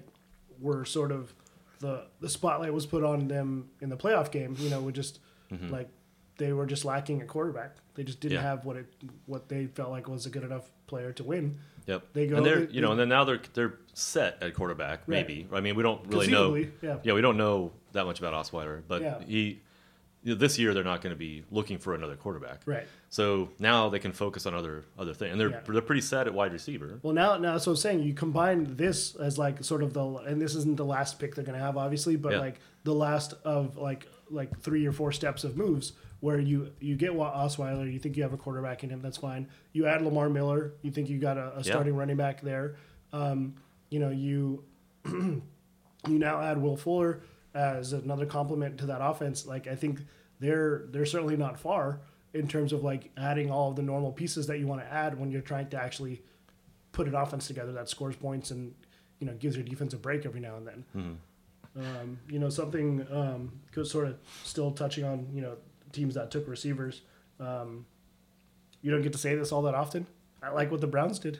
[0.62, 1.34] were sort of
[1.80, 4.56] the the spotlight was put on them in the playoff game.
[4.60, 5.20] You know, with just
[5.70, 5.90] like
[6.38, 7.76] they were just lacking a quarterback.
[7.96, 8.44] They just didn't Mm-hmm.
[8.46, 8.50] Yeah.
[8.52, 8.94] have what it
[9.26, 11.58] what they felt like was a good enough player to win.
[11.88, 12.04] Yep.
[12.14, 14.54] They go- and they're they- you know, they- and then now they're they're set at
[14.54, 15.02] quarterback.
[15.08, 15.28] Right.
[15.28, 15.48] Maybe.
[15.54, 16.56] I mean, we don't really know.
[16.56, 16.98] Yeah.
[17.04, 19.20] Yeah, we don't know that much about Osweiler, but Yeah.
[19.26, 19.62] he
[20.24, 22.62] you know, this year they're not going to be looking for another quarterback.
[22.66, 22.88] Right.
[23.12, 25.60] So now they can focus on other other things, and they're Yeah.
[25.68, 27.00] they're pretty set at wide receiver.
[27.04, 30.42] Well, now, now, so I'm saying you combine this as like sort of the, and
[30.42, 33.78] this isn't the last pick they're going to have, obviously, but like the last of
[33.78, 38.18] like like three or four steps of moves where you you get Osweiler, you think
[38.18, 39.48] you have a quarterback in him, that's fine.
[39.74, 42.76] You add Lamar Miller, you think you got a, a starting running back there.
[43.14, 43.56] Um,
[43.90, 44.64] you know, you
[45.06, 45.42] you
[46.08, 47.22] now add Will Fuller
[47.54, 49.46] as another complement to that offense.
[49.46, 50.02] Like I think
[50.40, 52.02] they're they're certainly not far
[52.34, 55.18] in terms of like adding all of the normal pieces that you want to add
[55.18, 56.22] when you're trying to actually
[56.92, 58.74] put an offense together that scores points and
[59.20, 60.86] you know gives your defense a break every now and then.
[61.78, 63.52] Um, you know something um,
[63.84, 65.56] sort of still touching on you know
[65.96, 67.02] teams that took receivers.
[67.40, 67.86] Um,
[68.82, 70.06] you don't get to say this all that often.
[70.44, 71.40] I like what the Browns did.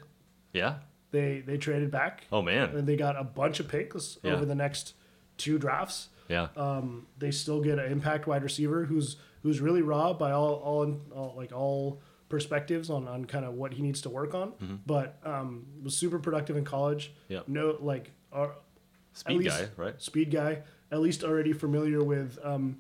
[0.54, 0.76] Yeah.
[1.12, 2.70] They they traded back Oh man.
[2.76, 4.34] and they got a bunch of picks Yeah.
[4.34, 4.94] over the next
[5.38, 6.10] two drafts.
[6.28, 6.48] Yeah.
[6.58, 11.00] Um, they still get an impact wide receiver who's who's really raw by all all,
[11.14, 15.20] all like all perspectives on, on kind of what he needs to work on, but
[15.24, 17.12] um, was super productive in college.
[17.26, 17.34] Mm-hmm.
[17.34, 17.40] Yeah.
[17.48, 18.56] No, like our
[19.14, 20.02] Speed least- guy, right?
[20.02, 22.78] speed guy, at least already familiar with um,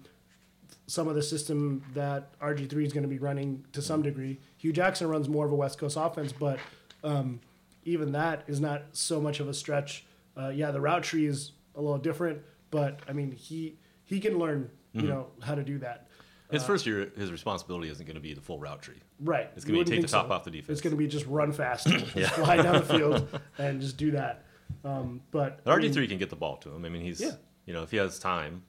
[0.87, 4.39] some of the system that RG3 is going to be running to some degree.
[4.57, 6.59] Hue Jackson runs more of a West Coast offense, but
[7.03, 7.39] um,
[7.85, 10.05] even that is not so much of a stretch.
[10.37, 14.37] Uh, yeah, the route tree is a little different, but I mean, he he can
[14.37, 15.09] learn, you Mm-hmm.
[15.09, 16.07] know, how to do that.
[16.51, 19.01] His first year, his responsibility isn't going to be the full route tree.
[19.19, 19.49] Right.
[19.55, 20.33] It's gonna be take the top so.
[20.33, 20.69] off the defense.
[20.77, 24.11] It's going to be just run fast, just fly down the field and just do
[24.11, 24.45] that.
[24.83, 26.85] Um, but But I mean, RG three can get the ball to him.
[26.85, 27.31] I mean, he's Yeah.
[27.65, 28.61] you know if he has time,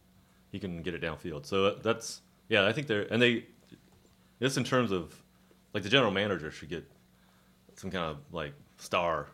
[0.52, 1.46] he can get it downfield.
[1.46, 2.66] So uh, that's yeah.
[2.66, 3.44] I think they're and they
[4.40, 5.14] just in terms of
[5.74, 6.88] like the general manager should get
[7.74, 9.26] some kind of like star,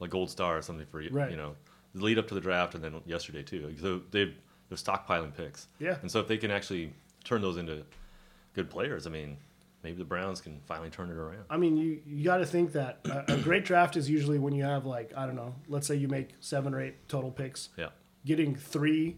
[0.00, 1.30] like gold star or something for you Right.
[1.30, 1.54] you know
[1.94, 3.74] the lead up to the draft and then yesterday too.
[3.80, 4.34] So they
[4.68, 5.68] they're stockpiling picks.
[5.78, 5.96] Yeah.
[6.02, 6.92] And so if they can actually
[7.24, 7.84] turn those into
[8.54, 9.38] good players, I mean,
[9.82, 11.44] maybe the Browns can finally turn it around.
[11.48, 14.54] I mean, you you got to think that a, a great draft is usually when
[14.54, 17.70] you have like I don't know, let's say you make seven or eight total picks,
[17.78, 17.88] Yeah.
[18.26, 19.16] getting three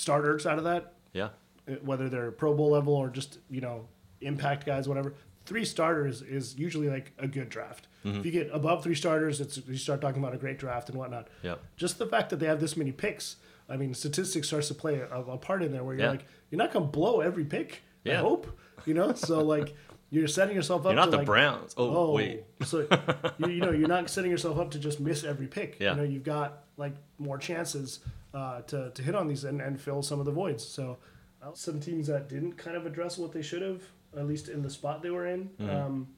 [0.00, 1.30] starters out of that, Yeah.
[1.68, 3.88] uh, whether they're Pro Bowl level or just you know
[4.20, 5.14] impact guys, whatever.
[5.44, 7.86] Three starters is usually like a good draft.
[8.04, 8.18] Mm-hmm.
[8.20, 10.98] If you get above three starters, it's you start talking about a great draft and
[10.98, 11.28] whatnot.
[11.42, 11.56] Yeah.
[11.76, 13.36] Just the fact that they have this many picks,
[13.68, 16.10] I mean, statistics starts to play a, a part in there where you're Yeah.
[16.10, 17.82] like, you're not gonna blow every pick.
[18.04, 18.14] Yeah.
[18.14, 19.12] I hope you know.
[19.14, 19.74] So like,
[20.10, 20.86] you're setting yourself up.
[20.86, 21.74] You're not to the like, Browns.
[21.76, 22.44] Oh, Oh, wait.
[22.64, 22.86] so
[23.38, 25.76] you, you know you're not setting yourself up to just miss every pick.
[25.80, 25.92] Yeah.
[25.92, 28.00] You know you've got like more chances
[28.34, 30.64] uh, to to hit on these and, and fill some of the voids.
[30.66, 30.98] So
[31.42, 33.82] uh, some teams that didn't kind of address what they should have,
[34.16, 35.50] at least in the spot they were in.
[35.60, 35.70] Mm-hmm.
[35.70, 36.08] Um,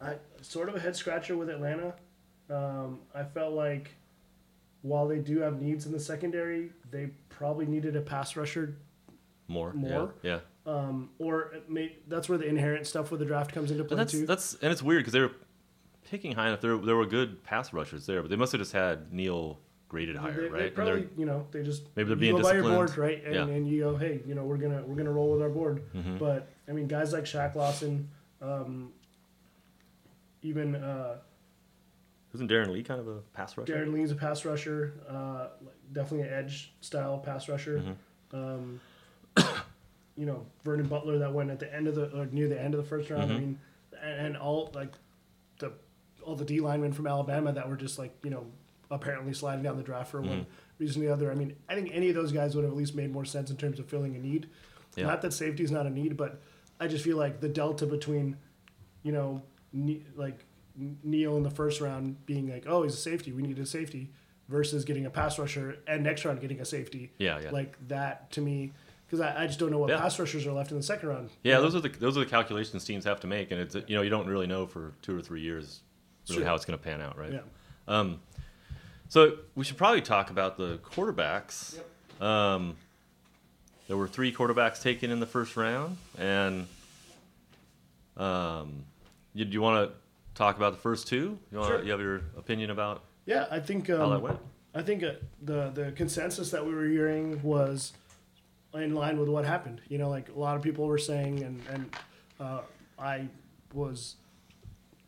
[0.00, 1.94] I sort of a head scratcher with Atlanta.
[2.50, 3.90] Um, I felt like
[4.82, 8.76] while they do have needs in the secondary, they probably needed a pass rusher
[9.48, 9.72] More.
[9.72, 10.14] More?
[10.22, 10.32] Yeah.
[10.32, 10.38] yeah.
[10.66, 14.12] Um, or may, that's where the inherent stuff with the draft comes into play that's
[14.12, 14.24] too.
[14.26, 15.32] that's and it's weird because they were
[16.10, 16.60] picking high enough.
[16.62, 20.16] There there were good pass rushers there, but they must have just had Neal graded
[20.16, 20.62] higher, They, they right?
[20.66, 22.88] And probably, you know, they just Maybe they're you being go by your disciplined.
[22.88, 23.24] board, right?
[23.24, 23.46] And, Yeah.
[23.46, 25.82] and you go, hey, you know, we're gonna we're gonna roll with our board.
[25.94, 26.16] Mm-hmm.
[26.16, 28.08] But I mean, guys like Shaq Lawson,
[28.40, 28.90] um,
[30.42, 31.16] even uh,
[32.32, 33.72] Isn't Darron Lee kind of a pass rusher?
[33.74, 35.48] Darron Lee's a pass rusher, uh,
[35.92, 37.80] definitely an edge style pass rusher.
[38.34, 38.36] Mm-hmm.
[38.36, 38.80] Um,
[40.16, 42.74] you know, Vernon Butler that went at the end of the or near the end
[42.74, 43.30] of the first round.
[43.32, 43.38] I Mhm.
[43.38, 43.58] mean,
[44.02, 44.92] and, and all like
[45.58, 45.72] the
[46.22, 48.46] all the D linemen from Alabama that were just like you know
[48.90, 50.46] apparently sliding down the draft for one Mhm.
[50.78, 51.30] reason or the other.
[51.30, 53.50] I mean, I think any of those guys would have at least made more sense
[53.50, 54.46] in terms of filling a need.
[54.96, 55.06] Yeah.
[55.06, 56.40] Not that safety is not a need, but
[56.78, 58.36] I just feel like the delta between,
[59.02, 60.44] you know, ne- like
[61.02, 64.10] Neal in the first round being like, oh, he's a safety, we need a safety,
[64.48, 67.12] versus getting a pass rusher and next round getting a safety.
[67.18, 67.50] Yeah, yeah.
[67.50, 68.72] Like that to me,
[69.16, 70.00] because I, I just don't know what Yeah.
[70.00, 71.30] pass rushers are left in the second round.
[71.42, 73.94] Yeah, those are the those are the calculations teams have to make, and it's you
[73.96, 75.80] know you don't really know for two or three years
[76.28, 76.46] really Sure.
[76.48, 77.32] how it's going to pan out, right?
[77.34, 77.40] Yeah.
[77.86, 78.20] Um,
[79.08, 81.78] so we should probably talk about the quarterbacks.
[82.20, 82.76] Um,
[83.88, 86.66] there were three quarterbacks taken in the first round, and
[88.16, 88.84] um,
[89.34, 89.94] you, do you want to
[90.34, 91.38] talk about the first two?
[91.52, 91.84] You, wanna, Sure.
[91.84, 94.38] you have your opinion about Yeah, I think um, how that went?
[94.74, 97.92] I think uh, the the consensus that we were hearing was
[98.82, 99.80] in line with what happened.
[99.88, 101.96] You know, like a lot of people were saying, and and
[102.40, 102.60] uh,
[102.98, 103.28] I
[103.72, 104.16] was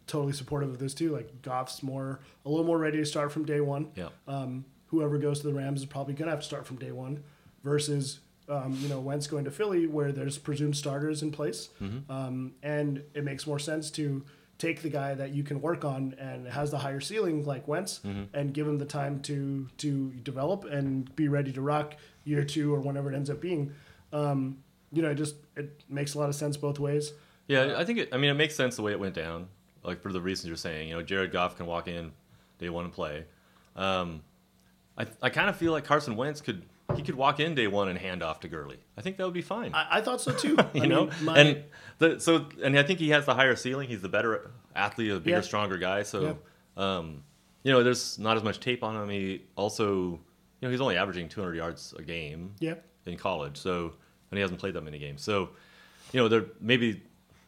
[0.07, 1.11] totally supportive of this too.
[1.13, 3.89] Like Goff's more a little more ready to start from day one.
[3.97, 4.09] Yeah.
[4.29, 7.23] Um, whoever goes to the Rams is probably gonna have to start from day one,
[7.65, 12.11] versus um, you know Wentz going to Philly where there's presumed starters in place, Mm-hmm.
[12.13, 14.25] um, and it makes more sense to
[14.59, 18.01] take the guy that you can work on and has the higher ceiling like Wentz
[18.05, 18.35] Mm-hmm.
[18.35, 22.75] and give him the time to to develop and be ready to rock year two
[22.75, 23.73] or whenever it ends up being.
[24.13, 24.59] Um,
[24.93, 27.13] you know, it just it makes a lot of sense both ways.
[27.49, 28.09] Yeah, I think it.
[28.13, 29.49] I mean, it makes sense the way it went down,
[29.85, 30.89] like for the reasons you're saying.
[30.89, 32.13] You know, Jared Goff can walk in
[32.59, 33.25] day one and play.
[33.77, 34.23] Um,
[34.97, 36.65] I I kind of feel like Carson Wentz could
[36.95, 38.79] he could walk in day one and hand off to Gurley.
[38.97, 39.75] I think that would be fine.
[39.75, 40.57] I, I thought so too.
[40.75, 41.65] you I know, mean, my- and
[41.99, 43.89] the so and I think he has the higher ceiling.
[43.89, 45.41] He's the better athlete, a bigger, Yeah.
[45.43, 46.03] stronger guy.
[46.05, 46.39] So,
[46.77, 47.23] um,
[47.65, 49.09] you know, there's not as much tape on him.
[49.09, 50.21] He also, you
[50.63, 52.75] know, he's only averaging 200 yards a game yeah,
[53.07, 53.57] in college.
[53.57, 53.95] So,
[54.31, 55.23] and he hasn't played that many games.
[55.23, 55.51] So,
[56.13, 57.03] you know, there maybe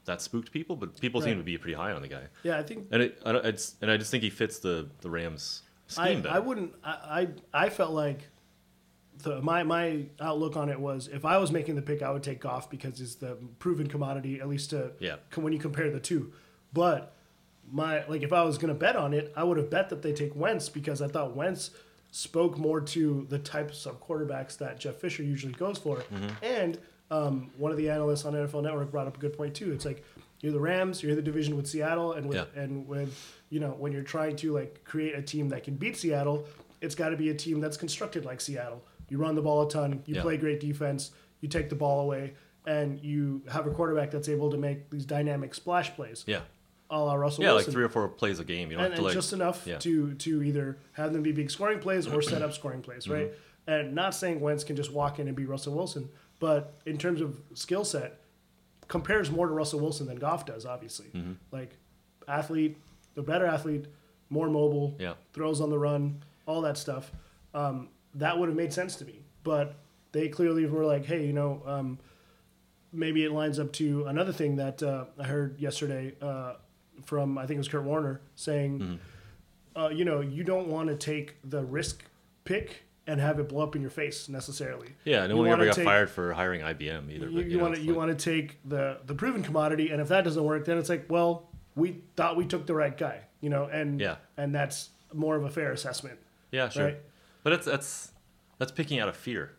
[0.06, 2.22] that spooked people, but people seem to be pretty high on the guy.
[2.42, 2.58] yeah.
[2.58, 5.62] I think And it, I it's, and I just think he fits the the Rams
[5.86, 6.34] scheme I, better.
[6.34, 6.74] I wouldn't.
[6.82, 8.26] I, I I felt like
[9.22, 12.22] the my my outlook on it was if I was making the pick, I would
[12.22, 15.16] take Goff because he's the proven commodity at least to Yeah.
[15.34, 16.32] when you compare the two.
[16.72, 17.14] But
[17.70, 20.02] my like if I was going to bet on it, I would have bet that
[20.02, 21.70] they take Wentz because I thought Wentz
[22.10, 25.96] spoke more to the types of quarterbacks that Jeff Fisher usually goes for.
[25.96, 26.28] Mm-hmm.
[26.42, 26.78] And
[27.10, 29.72] um, one of the analysts on NFL Network brought up a good point too.
[29.72, 30.02] It's like
[30.40, 32.62] you're the Rams, you're the division with Seattle, and with Yeah.
[32.62, 35.96] and with you know when you're trying to like create a team that can beat
[35.96, 36.46] Seattle,
[36.80, 38.82] it's got to be a team that's constructed like Seattle.
[39.08, 40.22] You run the ball a ton, you Yeah.
[40.22, 42.34] play great defense, you take the ball away,
[42.66, 46.40] and you have a quarterback that's able to make these dynamic splash plays, yeah,
[46.90, 48.70] a la Russell yeah, like Wilson three or four plays a game.
[48.70, 49.78] You don't and, have to and like just enough yeah.
[49.78, 53.30] to to either have them be big scoring plays or set up scoring plays, right?
[53.30, 53.70] Mm-hmm.
[53.70, 56.08] And not saying Wentz can just walk in and be Russell Wilson,
[56.40, 58.20] but in terms of skill set,
[58.88, 61.08] compares more to Russell Wilson than Goff does, obviously.
[61.08, 61.32] Mm-hmm.
[61.50, 61.76] Like
[62.26, 62.78] athlete,
[63.14, 63.86] the better athlete,
[64.30, 65.14] more mobile, Yeah.
[65.32, 67.12] throws on the run, all that stuff.
[67.54, 67.88] Um,
[68.18, 69.74] that would have made sense to me, but
[70.12, 71.62] they clearly were like, hey, you know.
[71.66, 71.98] Um,
[72.92, 76.54] maybe it lines up to another thing that uh, I heard yesterday uh,
[77.04, 78.96] from I think it was Kurt Warner saying, Mm-hmm.
[79.80, 82.04] uh, you know, you don't want to take the risk
[82.44, 84.88] pick and have it blow up in your face necessarily.
[85.04, 85.26] yeah.
[85.26, 87.28] No You one ever got take- fired for hiring IBM either.
[87.30, 90.08] You, you, want to you like- want to take the the proven commodity, and if
[90.08, 93.50] that doesn't work, then it's like, well, we thought we took the right guy, you
[93.50, 94.16] know, and Yeah.
[94.38, 96.18] and that's more of a fair assessment.
[96.50, 96.84] Yeah, sure.
[96.86, 96.96] Right.
[97.42, 98.12] But it's that's
[98.58, 99.52] that's picking out of fear.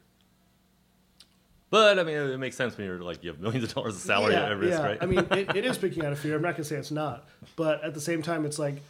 [1.69, 4.01] But I mean, it makes sense when you're like you have millions of dollars of
[4.01, 4.85] salary yeah, at risk, yeah.
[4.85, 4.97] right?
[5.01, 6.35] I mean, it, it is picking out of fear.
[6.35, 8.81] I'm not gonna say it's not, but at the same time, it's like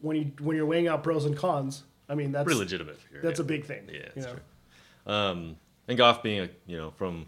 [0.00, 1.82] when you when you're weighing out pros and cons.
[2.08, 3.20] I mean, that's pretty legitimate fear.
[3.22, 3.44] that's yeah.
[3.44, 3.88] a big thing.
[3.92, 5.12] yeah, that's true.
[5.12, 5.56] Um,
[5.88, 7.26] and Goff being a, you know from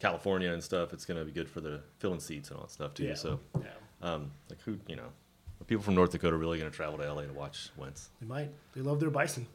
[0.00, 2.94] California and stuff, it's gonna be good for the filling seats and all that stuff
[2.94, 3.04] too.
[3.04, 3.14] Yeah.
[3.14, 3.68] So, Yeah,
[4.02, 5.08] um, like who you know,
[5.66, 8.10] people from North Dakota really gonna travel to LA to watch Wentz?
[8.20, 8.50] they might.
[8.74, 9.46] They love their bison.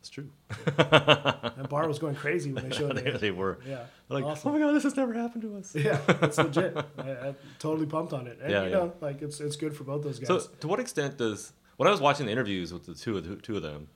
[0.00, 0.30] It's true.
[0.76, 3.20] That bar was going crazy when they showed they, it.
[3.20, 3.58] they were.
[3.66, 4.50] Yeah, like, awesome.
[4.50, 5.74] oh my god, this has never happened to us.
[5.74, 6.76] Yeah, it's legit.
[6.98, 8.38] I, I'm totally pumped on it.
[8.42, 8.76] And Yeah, you yeah.
[8.76, 10.28] know, like it's it's good for both those guys.
[10.28, 13.26] So, to what extent does when I was watching the interviews with the two of
[13.28, 13.88] the, two of them,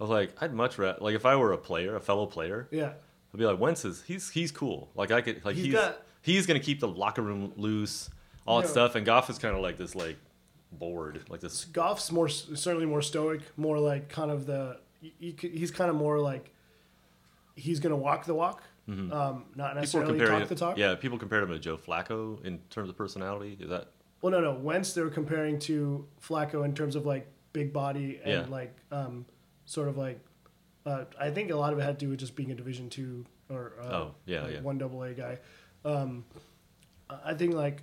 [0.00, 2.68] I was like, I'd much rather like if I were a player, a fellow player,
[2.70, 2.92] yeah,
[3.32, 4.88] I'd be like, Wentz is he's he's cool.
[4.94, 8.08] Like I could like He's he's got- he's gonna keep the locker room loose,
[8.46, 8.72] all that Yeah.
[8.72, 8.94] stuff.
[8.94, 10.16] And Goff is kind of like this like
[10.72, 11.66] bored, like this.
[11.66, 14.78] Goff's more certainly more stoic, more like kind of the
[15.18, 16.52] you he's kind of more like
[17.56, 20.76] he's gonna walk the walk, um, not necessarily talk the talk.
[20.78, 23.56] yeah, people compared him to Joe Flacco in terms of personality.
[23.60, 23.88] Is that
[24.22, 24.52] Well, no, no.
[24.54, 28.46] Wentz they were comparing to Flacco in terms of like big body and Yeah.
[28.48, 29.26] like um,
[29.66, 30.20] sort of like
[30.86, 32.90] uh, I think a lot of it had to do with just being a Division
[32.90, 34.60] two or uh, Oh, yeah, like yeah.
[34.60, 35.38] one double A guy.
[35.84, 36.24] Um,
[37.24, 37.82] I think like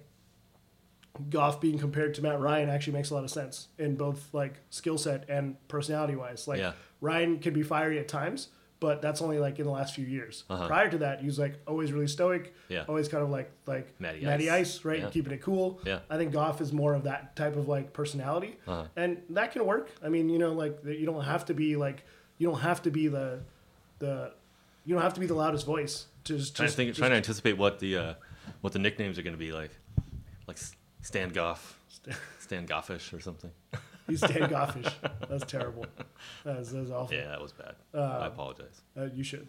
[1.29, 4.55] Goff being compared to Matt Ryan actually makes a lot of sense in both like
[4.69, 6.47] skill set and personality wise.
[6.47, 6.73] Like Yeah.
[7.01, 10.43] Ryan can be fiery at times, but that's only like in the last few years.
[10.49, 10.67] Uh-huh.
[10.67, 12.85] Prior to that, he was like always really stoic, Yeah.
[12.87, 14.77] always kind of like like Matty Matty Ice.
[14.77, 14.99] Ice, right?
[15.01, 15.09] Yeah.
[15.09, 15.79] Keeping it cool.
[15.85, 15.99] Yeah.
[16.09, 18.85] I think Goff is more of that type of like personality, Uh-huh.
[18.95, 19.89] and that can work.
[20.03, 22.03] I mean, you know, like you don't have to be like
[22.37, 23.41] you don't have to be the
[23.99, 24.33] the
[24.85, 26.99] you don't have to be the loudest voice to just, trying just, to think, just-
[26.99, 28.13] trying to anticipate what the uh,
[28.61, 29.71] what the nicknames are going to be like,
[30.47, 30.57] like
[31.03, 31.79] Stan Goff,
[32.39, 33.51] Stan Goffish or something.
[34.11, 34.91] he's Dan Goffish.
[35.29, 35.85] That's terrible.
[36.43, 37.15] That's, was awful.
[37.15, 37.75] Yeah, that was bad.
[37.93, 38.81] Uh, I apologize.
[38.97, 39.47] Uh, you should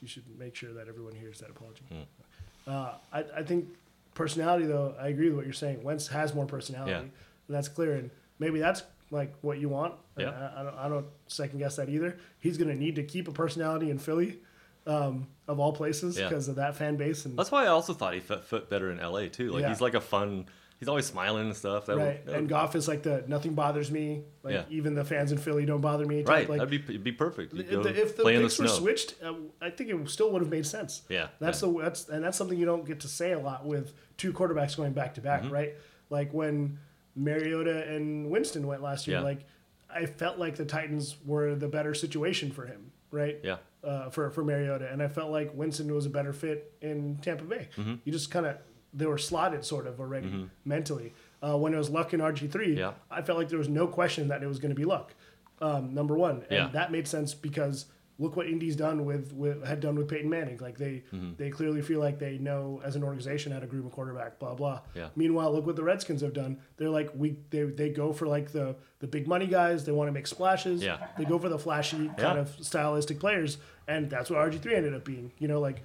[0.00, 1.82] you should make sure that everyone hears that apology.
[1.90, 2.70] Hmm.
[2.70, 3.68] Uh, I, I think
[4.14, 5.82] personality, though, I agree with what you're saying.
[5.82, 6.98] Wentz has more personality, Yeah.
[7.00, 7.10] and
[7.48, 7.94] that's clear.
[7.94, 9.94] And maybe that's like what you want.
[10.18, 10.30] Yeah.
[10.30, 12.16] I, I don't, I don't second guess that either.
[12.38, 14.38] He's going to need to keep a personality in Philly,
[14.86, 16.28] um, of all places, Yeah.
[16.28, 17.24] because of that fan base.
[17.24, 19.28] And That's why I also thought he fit, fit better in L.A.
[19.30, 19.50] too.
[19.52, 19.68] Like Yeah.
[19.70, 20.46] he's like a fun.
[20.84, 21.86] He's always smiling and stuff.
[21.86, 24.22] That would- right, that and would- Goff is like the nothing bothers me.
[24.42, 24.64] Like Yeah.
[24.68, 26.18] even the fans in Philly don't bother me.
[26.22, 26.28] Type.
[26.28, 26.48] right.
[26.50, 27.54] Like, that'd be it'd be perfect.
[27.54, 30.50] The, if the in the picks were switched, uh, I think it still would have
[30.50, 31.02] made sense.
[31.08, 31.68] Yeah, That's yeah.
[31.72, 34.76] the that's and that's something you don't get to say a lot with two quarterbacks
[34.76, 35.52] going back to back, Mm-hmm.
[35.52, 35.74] right?
[36.10, 36.78] Like when
[37.16, 39.22] Mariota and Winston went last year, Yeah.
[39.24, 39.40] like
[39.88, 43.38] I felt like the Titans were the better situation for him, right?
[43.44, 43.58] Yeah.
[43.82, 47.44] Uh, for for Mariota, and I felt like Winston was a better fit in Tampa
[47.44, 47.68] Bay.
[47.76, 47.94] Mm-hmm.
[48.04, 48.56] You just kind of
[48.94, 51.12] they were slotted sort of already mentally.
[51.42, 52.92] Uh, when it was Luck and RG three, Yeah.
[53.10, 55.12] I felt like there was no question that it was going to be Luck,
[55.60, 56.68] um, number one, and Yeah.
[56.72, 57.86] that made sense because
[58.18, 60.56] look what Indy's done with, with had done with Peyton Manning.
[60.58, 61.32] Like they Mm-hmm.
[61.36, 64.38] they clearly feel like they know as an organization how to groom a quarterback.
[64.38, 64.80] Blah blah.
[64.94, 65.08] Yeah.
[65.16, 66.58] Meanwhile, look what the Redskins have done.
[66.76, 69.84] They're like we they, they go for like the the big money guys.
[69.84, 70.82] They want to make splashes.
[70.82, 71.08] Yeah.
[71.18, 74.94] They go for the flashy kind of stylistic players, and that's what RG three ended
[74.94, 75.32] up being.
[75.40, 75.82] You know, like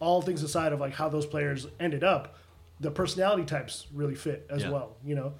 [0.00, 2.36] all things aside of like how those players ended up,
[2.80, 4.70] the personality types really fit as Yeah.
[4.70, 4.96] well.
[5.04, 5.34] You know,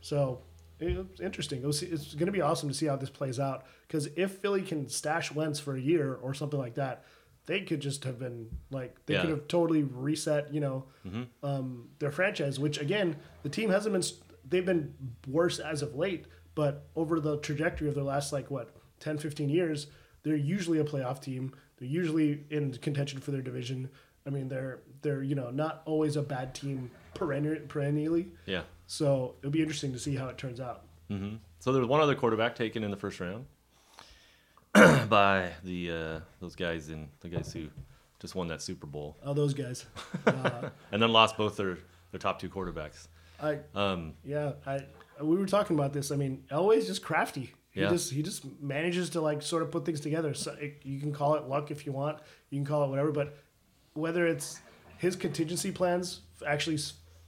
[0.00, 0.40] so
[0.80, 1.62] it's interesting.
[1.62, 4.32] It was, it's going to be awesome to see how this plays out because if
[4.38, 7.04] Philly can stash Wentz for a year or something like that,
[7.46, 9.20] they could just have been like they Yeah.
[9.22, 10.52] could have totally reset.
[10.54, 10.84] You know,
[11.42, 12.58] um, their franchise.
[12.58, 14.02] Which again, the team hasn't been.
[14.48, 14.94] They've been
[15.28, 19.48] worse as of late, but over the trajectory of their last like what 10, 15
[19.48, 19.86] years,
[20.22, 21.52] they're usually a playoff team.
[21.78, 23.90] They're usually in contention for their division.
[24.26, 28.28] I mean, they're they're you know not always a bad team perenni- perennially.
[28.46, 28.62] Yeah.
[28.86, 30.82] So it'll be interesting to see how it turns out.
[31.08, 33.46] hmm So there was one other quarterback taken in the first round
[35.08, 37.68] by the uh, those guys in the guys who
[38.20, 39.86] just won that Super Bowl Oh, those guys.
[40.26, 41.78] Uh, and then lost both their
[42.10, 43.08] their top two quarterbacks.
[43.42, 44.80] I Um, yeah, I
[45.22, 46.10] we were talking about this.
[46.10, 47.52] I mean, Elway's just crafty.
[47.70, 47.88] He Yeah.
[47.90, 50.34] just he just manages to like sort of put things together.
[50.34, 52.18] So it, you can call it luck if you want.
[52.50, 53.36] You can call it whatever, but
[54.00, 54.60] whether it's
[54.98, 56.78] his contingency plans actually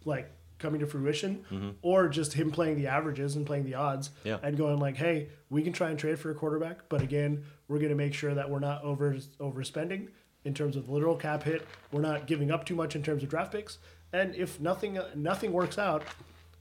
[0.05, 4.29] like coming to fruition or just him playing the averages and playing the odds Mm-hmm.
[4.29, 4.39] Yeah.
[4.43, 7.79] and going like, "Hey, we can try and trade for a quarterback, but again, we're
[7.79, 10.09] going to make sure that we're not over overspending
[10.45, 11.67] in terms of literal cap hit.
[11.93, 13.79] We're not giving up too much in terms of draft picks.
[14.13, 16.03] And if nothing nothing works out,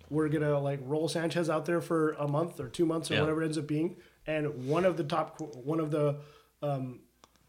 [0.10, 3.22] we're gonna like roll Sanchez out there for a month or two months or Yeah.
[3.22, 6.18] whatever it ends up being, and one of the top one of the
[6.64, 7.00] um,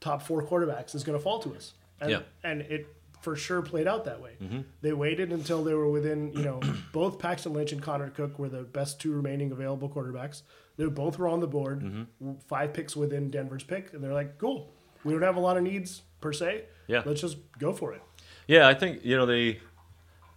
[0.00, 1.74] top four quarterbacks is gonna fall to us.
[2.02, 2.20] And, Yeah.
[2.44, 2.86] and it
[3.20, 4.32] for sure played out that way.
[4.80, 6.60] They waited until they were within, you know,
[6.92, 10.42] both Paxton Lynch and Connor Cook were the best two remaining available quarterbacks.
[10.76, 12.06] They both were on the board,
[12.48, 14.72] five picks within Denver's pick, and they're like, "Cool,
[15.04, 16.64] we don't have a lot of needs per se.
[16.88, 17.02] Yeah.
[17.06, 18.02] let's just go for it."
[18.48, 19.60] yeah, I think you know they.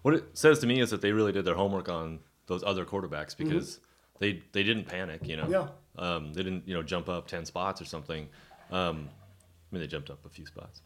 [0.04, 2.86] What it says to me is that they really did their homework on those other
[2.86, 3.80] quarterbacks because
[4.20, 5.22] they they didn't panic.
[5.26, 5.48] You know.
[5.50, 5.68] Yeah.
[5.98, 8.28] Um, they didn't you know jump up ten spots or something.
[8.72, 10.82] Um, I mean they jumped up a few spots,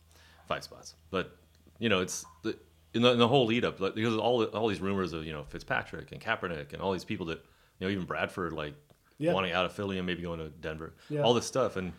[0.50, 1.38] five spots, but
[1.80, 2.58] you know it's the
[2.94, 5.24] in the, in the whole lead up like, because of all all these rumors of
[5.26, 7.38] you know Fitzpatrick and Kaepernick and all these people that
[7.80, 8.74] you know even Bradford like
[9.18, 9.34] Yeah.
[9.34, 11.22] wanting out of Philly and maybe going to Denver, Yeah.
[11.22, 11.94] all this stuff and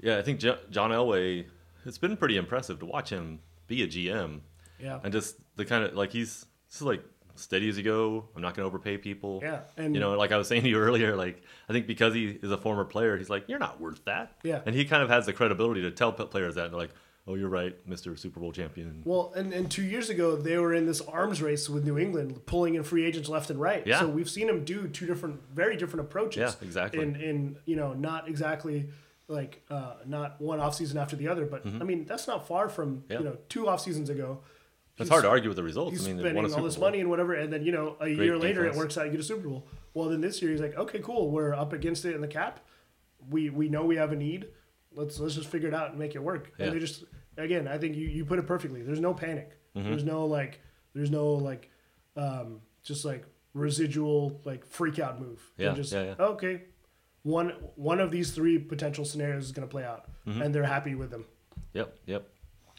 [0.00, 1.44] yeah I think Jo- John Elway
[1.84, 4.40] it's been pretty impressive to watch him be a GM
[4.80, 8.28] Yeah, and just the kind of like he's just like steady as you go.
[8.36, 9.40] I'm not going to overpay people.
[9.42, 12.12] Yeah, and- you know, like I was saying to you earlier, like I think because
[12.14, 14.32] he is a former player, he's like, you're not worth that.
[14.42, 14.60] Yeah.
[14.66, 16.64] and he kind of has the credibility to tell players that.
[16.66, 16.94] And they're like,
[17.26, 19.02] oh, you're right, Mister Super Bowl champion.
[19.04, 22.44] Well, and, and two years ago, they were in this arms race with New England,
[22.46, 23.86] pulling in free agents left and right.
[23.86, 24.00] Yeah.
[24.00, 26.56] So we've seen them do two different, very different approaches.
[26.60, 27.00] Yeah, exactly.
[27.00, 28.88] In, in you know, not exactly
[29.28, 32.68] like uh, not one off season after the other, but I mean that's not far
[32.68, 33.12] from Mm-hmm.
[33.12, 33.18] Yeah.
[33.18, 34.40] you know two off seasons ago.
[34.98, 35.92] It's hard to argue with the results.
[35.92, 36.88] he's I mean, they won a spending all this Bowl.
[36.88, 38.76] money and whatever, and then you know a year later defense.
[38.76, 39.66] it works out, you get a Super Bowl.
[39.94, 42.60] Well, then this year he's like, okay, cool, we're up against it in the cap.
[43.30, 44.48] We we know we have a need.
[44.94, 46.52] Let's let's just figure it out and make it work.
[46.58, 46.66] Yeah.
[46.66, 47.04] And they just
[47.36, 48.82] again, I think you, you put it perfectly.
[48.82, 49.58] There's no panic.
[49.74, 50.60] There's no like
[50.94, 51.70] there's no like
[52.16, 53.24] um, just like
[53.54, 55.40] residual like freak out move.
[55.56, 56.14] They're Yeah, just yeah, yeah.
[56.18, 56.62] okay.
[57.22, 60.42] One one of these three potential scenarios is going to play out, Mm-hmm.
[60.42, 61.24] and they're happy with them.
[61.74, 62.28] Yep, yep.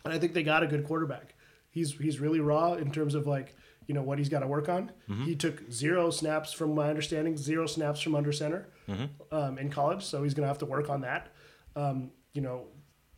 [0.06, 1.34] And I think they got a good quarterback.
[1.72, 3.56] He's he's really raw in terms of like
[3.88, 4.92] you know what he's got to work on.
[5.10, 5.24] Mm-hmm.
[5.24, 9.06] He took zero snaps from my understanding, zero snaps from under center Mm-hmm.
[9.36, 11.33] um, in college, so he's gonna have to work on that.
[11.76, 12.66] Um, you know,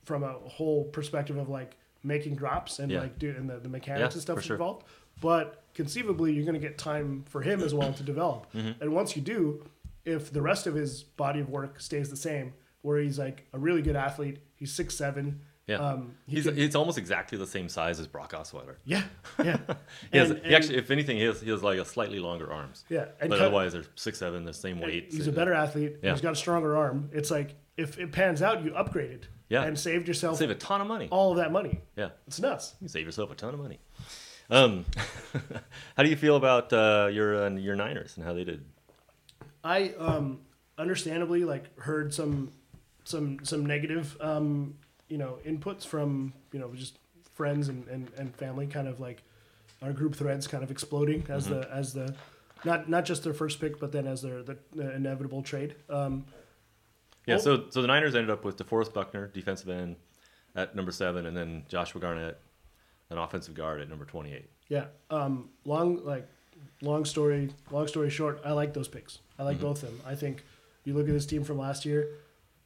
[0.06, 2.99] from a whole perspective of like making drops and Yeah.
[3.01, 4.56] like do and the, the mechanics Yeah, and stuff sure.
[4.56, 4.86] involved.
[5.22, 8.51] But conceivably, you're gonna get time for him as well to develop.
[8.53, 8.82] Mm-hmm.
[8.82, 9.66] And once you do,
[10.03, 13.58] if the rest of his body of work stays the same, where he's like a
[13.60, 15.41] really good athlete, he's six seven.
[15.68, 15.78] Yeah.
[15.78, 18.76] Um, he He's could- it's almost exactly the same size as Brock Osweiler.
[18.86, 19.01] Yeah,
[19.43, 19.58] yeah.
[20.12, 22.53] He, has, And- he actually, if anything, he has, he has like a slightly longer
[22.53, 22.86] arms.
[22.88, 25.08] yeah, and but cut- otherwise, they're six seven, the same weight.
[25.10, 25.95] he's a better athlete.
[26.03, 26.12] Yeah.
[26.12, 27.10] He's got a stronger arm.
[27.14, 29.23] It's like if it pans out, you upgraded.
[29.47, 29.63] Yeah.
[29.63, 31.07] and saved yourself Save a ton of money.
[31.11, 31.80] all of that money.
[31.95, 32.73] Yeah, It's nuts.
[32.82, 33.78] you save yourself a ton of money.
[34.49, 34.86] Um,
[35.95, 38.65] how do you feel about uh, your uh, your Niners and how they did?
[39.63, 40.39] I um,
[40.80, 42.51] understandably like heard some
[43.03, 44.76] some some negative um,
[45.09, 46.97] you know inputs from you know just
[47.34, 49.21] friends and, and, and family kind of like
[49.84, 51.59] our group threads kind of exploding as Mm-hmm.
[51.61, 52.15] the as the
[52.63, 56.26] not not just their first pick but then as their the, the inevitable trade um,
[57.28, 57.39] Yeah, Oh.
[57.39, 59.95] so so the Niners ended up with DeForest Buckner, defensive end,
[60.55, 62.39] at number seven, and then Joshua Garnett,
[63.09, 64.49] an offensive guard at number twenty-eight.
[64.69, 64.86] Yeah.
[65.09, 66.28] Um, long like
[66.82, 69.19] long story long story short, I like those picks.
[69.38, 69.99] I like both of them.
[70.05, 70.43] I think
[70.86, 72.07] you look at this team from last year,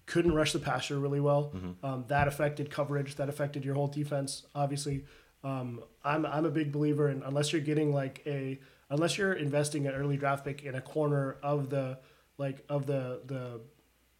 [0.05, 1.51] couldn't rush the passer really well.
[1.83, 3.15] Um, that affected coverage.
[3.15, 4.45] That affected your whole defense.
[4.53, 5.05] Obviously,
[5.43, 9.87] um, I'm I'm a big believer in unless you're getting like a unless you're investing
[9.87, 11.97] an early draft pick in a corner of the
[12.37, 13.61] like of the the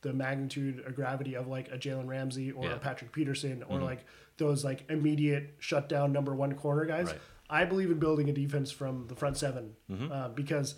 [0.01, 2.75] the magnitude or gravity of like a Jalen Ramsey or Yeah.
[2.75, 4.05] a Patrick Peterson or like
[4.37, 7.07] those like immediate shutdown number one corner guys.
[7.07, 7.19] Right.
[7.49, 10.11] I believe in building a defense from the front 7 Mm-hmm.
[10.11, 10.75] uh, because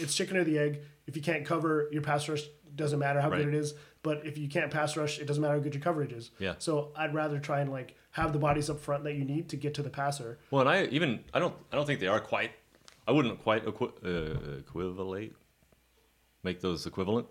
[0.00, 0.80] it's chicken or the egg.
[1.06, 2.42] If you can't cover your pass rush,
[2.74, 3.38] doesn't matter how Right.
[3.44, 3.74] good it is.
[4.02, 6.30] But if you can't pass rush, it doesn't matter how good your coverage is.
[6.38, 6.54] Yeah.
[6.58, 9.56] So I'd rather try and like have the bodies up front that you need to
[9.56, 10.38] get to the passer.
[10.50, 12.52] Well, and I even I don't I don't think they are quite.
[13.06, 15.34] I wouldn't quite equi- uh, equivalate,
[16.44, 17.26] make those equivalent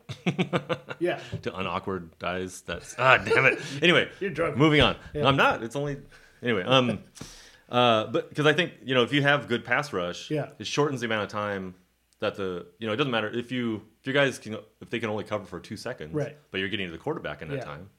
[1.00, 1.20] Yeah.
[1.44, 2.62] to unawkward guys.
[2.62, 3.60] That's ah damn it.
[3.82, 4.58] Anyway, You're drunk.
[4.58, 4.96] moving on.
[5.14, 5.28] Yeah.
[5.28, 5.64] I'm not.
[5.64, 5.98] It's only
[6.42, 6.64] anyway.
[6.64, 7.00] Um,
[7.70, 10.50] uh, but because I think you know if you have good pass rush, Yeah.
[10.60, 11.76] it shortens the amount of time
[12.20, 15.00] that the you know it doesn't matter if you if you guys can if they
[15.00, 16.38] can only cover for two seconds, Right.
[16.52, 17.64] But you're getting to the quarterback in that Yeah.
[17.66, 17.90] time.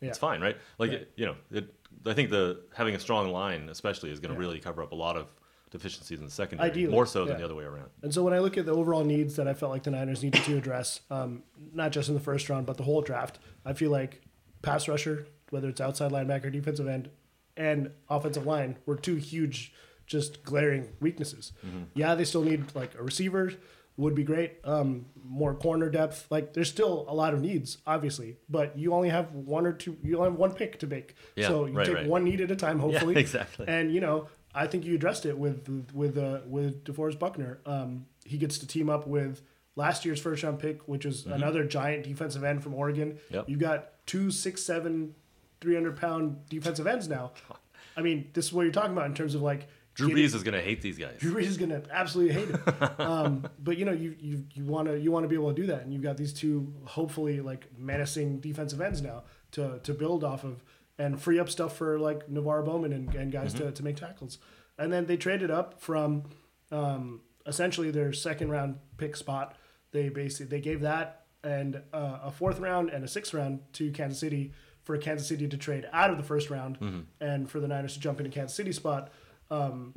[0.00, 0.08] Yeah.
[0.08, 0.56] It's fine, right?
[0.78, 1.00] Like Right.
[1.02, 1.74] it- you know, it,
[2.06, 4.46] I think the having a strong line, especially, is going to Yeah.
[4.46, 5.26] really cover up a lot of
[5.70, 7.90] deficiencies in the secondary, Ideally, more so than the other way around.
[8.02, 10.22] And so when I look at the overall needs that I felt like the Niners
[10.22, 11.42] needed to address, um,
[11.72, 14.22] not just in the first round, but the whole draft, I feel like
[14.62, 17.10] pass rusher, whether it's outside linebacker, defensive end,
[17.56, 19.72] and offensive line, were two huge,
[20.06, 21.52] just glaring weaknesses.
[21.94, 23.52] Yeah, they still need like a receiver,
[23.96, 24.58] would be great.
[24.64, 26.26] Um, more corner depth.
[26.30, 29.96] Like there's still a lot of needs, obviously, but you only have one or two.
[30.02, 31.14] You only have one pick to make.
[31.36, 32.06] Yeah, so you right, take right.
[32.06, 33.16] one need at a time, hopefully.
[33.16, 33.66] exactly.
[33.68, 37.60] And you know, I think you addressed it with with uh, with DeForest Buckner.
[37.66, 39.42] Um, he gets to team up with
[39.76, 43.12] last year's first round pick, which was another giant defensive end from Oregon.
[43.12, 43.34] Mm-hmm.
[43.34, 43.44] Yep.
[43.48, 45.14] You've got two six seven,
[45.60, 47.32] three hundred pound defensive ends now.
[47.96, 50.34] I mean, this is what you're talking about in terms of like Drew getting- Brees
[50.34, 51.16] is going to hate these guys.
[51.18, 52.80] Drew Brees is gonna absolutely hate it.
[53.00, 55.60] um, but you know, you you you want to you want to be able to
[55.60, 59.22] do that, and you've got these two hopefully like menacing defensive ends now
[59.52, 60.62] to to build off of
[61.00, 64.38] and free up stuff for like NaVorro Bowman and, and guys to, to make tackles.
[64.78, 66.24] And then they traded up from
[66.70, 69.56] um, essentially their second round pick spot.
[69.92, 73.90] They basically they gave that and uh, a fourth round and a sixth round to
[73.92, 76.76] Kansas City for Kansas City to trade out of the first round
[77.20, 79.10] and for the Niners to jump into Kansas City spot.
[79.50, 79.94] Um,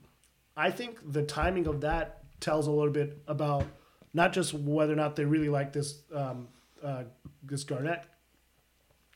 [0.55, 3.65] I think the timing of that tells a little bit about
[4.13, 6.47] not just whether or not they really like this um,
[6.81, 7.03] uh,
[7.43, 8.05] this Garnett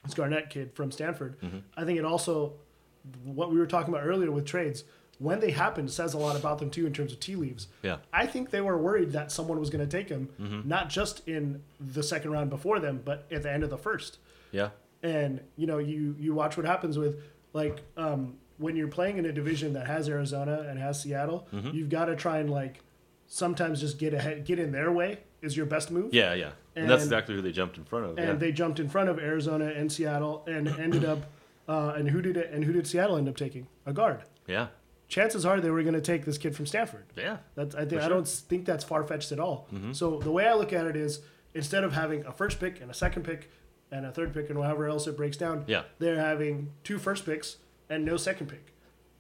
[0.08, 1.36] this Garnett kid from Stanford.
[1.76, 2.53] I think it also
[3.24, 4.84] what we were talking about earlier with trades
[5.20, 7.68] when they happen says a lot about them too in terms of tea leaves.
[7.82, 7.97] Yeah.
[8.14, 10.68] I think they were worried that someone was going to take him, Mm-hmm.
[10.68, 14.20] not just in the second round before them, but at the end of the first
[14.51, 14.70] Yeah,
[15.03, 17.16] and you know you you watch what happens with
[17.53, 21.72] like um, when you're playing in a division that has Arizona and has Seattle, Mm-hmm.
[21.76, 22.82] you've got to try and like
[23.28, 26.14] sometimes just get ahead, get in their way is your best move.
[26.14, 26.52] yeah, yeah.
[26.76, 28.18] And, that's exactly who they jumped in front of.
[28.20, 28.34] And yeah.
[28.36, 31.20] they jumped in front of Arizona and Seattle and ended up
[31.68, 34.22] uh, and who did it and who did Seattle end up taking a guard.
[34.48, 34.68] yeah,
[35.08, 37.06] chances are they were going to take this kid from Stanford.
[37.16, 37.38] Yeah.
[37.56, 39.68] That's I think For I don't think that's far fetched at all.
[39.74, 39.96] Mhm.
[39.96, 41.22] So the way I look at it is
[41.54, 43.50] instead of having a first pick and a second pick
[43.92, 45.84] and a third pick and whatever else it breaks down, Yeah.
[46.00, 47.58] they're having two first picks
[47.90, 48.74] and no second pick.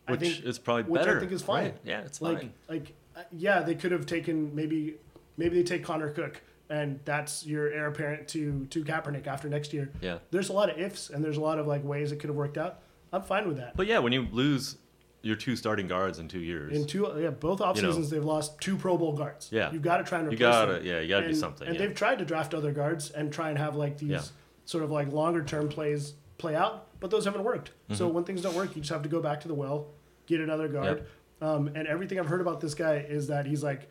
[0.07, 1.63] I Which think is probably which I think is fine.
[1.65, 1.77] Right.
[1.83, 2.53] Yeah, it's like fine.
[2.69, 4.95] like uh, yeah, they could have taken maybe
[5.37, 9.73] maybe they take Connor Cook and that's your heir apparent to to Kaepernick after next
[9.73, 9.89] year.
[10.01, 10.17] Yeah.
[10.31, 12.35] There's a lot of ifs and there's a lot of like ways it could have
[12.35, 12.79] worked out.
[13.13, 13.77] I'm fine with that.
[13.77, 14.77] But yeah, when you lose
[15.21, 17.89] your two starting guards in two years, In two, yeah, both off You know.
[17.89, 19.49] seasons they've lost two Pro Bowl guards.
[19.51, 19.71] Yeah.
[19.71, 20.85] you've got to try and replace you gotta them.
[20.85, 21.67] yeah, you gotta and, do something.
[21.67, 21.85] And yeah.
[21.85, 24.21] they've tried to draft other guards and try and have like these Yeah.
[24.65, 27.69] sort of like longer term plays play out, but those haven't worked.
[27.69, 27.95] Mm-hmm.
[27.95, 29.87] So when things don't work, you just have to go back to the well,
[30.27, 31.07] get another guard.
[31.41, 33.89] Um, and everything I've heard about this guy is that he's like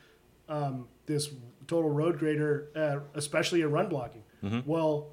[0.48, 1.30] um, this
[1.66, 4.22] total road grader, uh, especially in run blocking.
[4.42, 4.64] Mhm.
[4.66, 5.08] Well,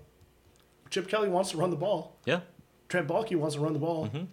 [0.89, 2.17] Chip Kelly wants to run the ball.
[2.25, 2.41] Yeah.
[2.89, 4.07] Trent Baalke wants to run the ball.
[4.09, 4.27] Mhm.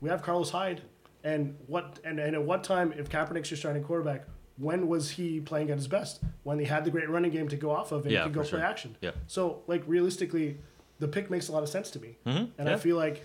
[0.00, 0.82] We have Carlos Hyde,
[1.24, 4.24] and what and, and at what time, if Kaepernick's your starting quarterback,
[4.56, 6.20] when was he playing at his best?
[6.44, 8.42] When he had the great running game to go off of and Yeah, could go
[8.42, 8.66] for play sure.
[8.66, 8.96] action.
[9.02, 9.10] Yeah.
[9.26, 10.58] So like realistically,
[11.00, 12.50] the pick makes a lot of sense to me, Mhm.
[12.58, 12.74] and yeah.
[12.74, 13.22] I feel like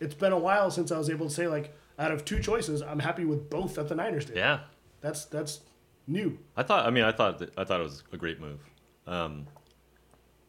[0.00, 2.80] it's been a while since I was able to say like out of two choices,
[2.82, 4.36] I'm happy with both that the Niners did.
[4.36, 4.60] yeah.
[5.02, 5.60] That's that's
[6.06, 6.38] new.
[6.56, 6.86] I thought.
[6.86, 7.38] I mean, I thought.
[7.38, 8.60] That, I thought it was a great move.
[9.06, 9.46] Um,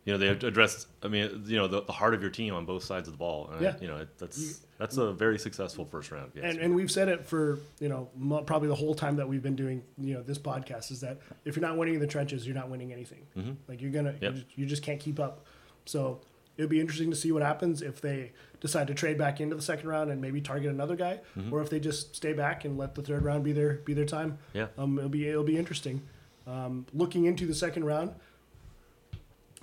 [0.06, 0.88] you know, they addressed.
[1.02, 3.18] I mean, you know, the, the heart of your team on both sides of the
[3.18, 3.50] ball.
[3.54, 3.76] And Yeah.
[3.80, 6.32] You know, it, that's that's a very successful first round.
[6.36, 6.44] Yes.
[6.46, 8.10] And, and we've said it for you know
[8.46, 11.56] probably the whole time that we've been doing you know this podcast is that if
[11.56, 13.26] you're not winning in the trenches, you're not winning anything.
[13.38, 13.56] Mhm.
[13.68, 14.22] Like you're gonna Yep.
[14.22, 15.46] you, just, you just can't keep up.
[15.86, 16.20] So
[16.58, 18.34] it'll be interesting to see what happens if they
[18.64, 21.20] decide to trade back into the second round and maybe target another guy,
[21.52, 24.06] or if they just stay back and let the third round be their be their
[24.06, 24.40] time.
[24.54, 24.68] yeah.
[24.78, 26.02] Um, it'll be it'll be interesting.
[26.48, 28.16] Um, looking into the second round,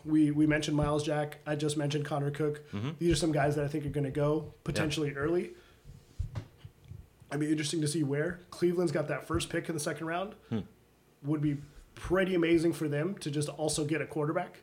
[0.04, 1.38] we we mentioned Myles Jack.
[1.46, 2.62] I just mentioned Connor Cook.
[2.72, 2.98] Mhm.
[2.98, 5.50] These are some guys that I think are going to go potentially early.
[7.32, 10.34] I'd be interesting to see where Cleveland's got that first pick in the second round.
[10.50, 10.58] Hmm.
[11.24, 11.56] Would be
[11.94, 14.60] pretty amazing for them to just also get a quarterback.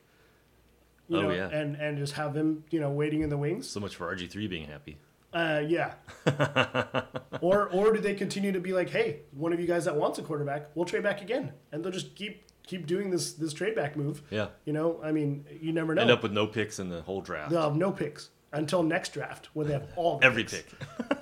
[1.09, 1.49] You Oh, know, yeah.
[1.49, 3.69] and and just have them you know waiting in the wings.
[3.69, 4.97] So much for RG three being happy.
[5.33, 5.93] Uh, yeah.
[7.41, 10.17] or or do they continue to be like, hey, one of you guys that wants
[10.19, 13.75] a quarterback, we'll trade back again, and they'll just keep keep doing this this trade
[13.75, 14.21] back move.
[14.31, 14.47] Yeah.
[14.65, 16.01] You know, I mean, you never know.
[16.01, 17.51] End up with no picks in the whole draft.
[17.51, 20.63] They'll have no picks until next draft when they have all the Every picks.
[20.63, 21.19] pick.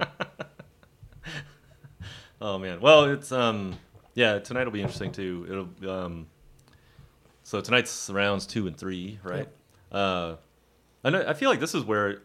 [2.40, 2.80] oh man.
[2.80, 3.76] Well, it's um
[4.14, 5.46] yeah, tonight will be interesting too.
[5.80, 6.26] It'll um
[7.46, 9.48] so tonight's rounds 2 and 3, right?
[9.92, 10.34] Uh
[11.04, 12.22] I know, I feel like this is where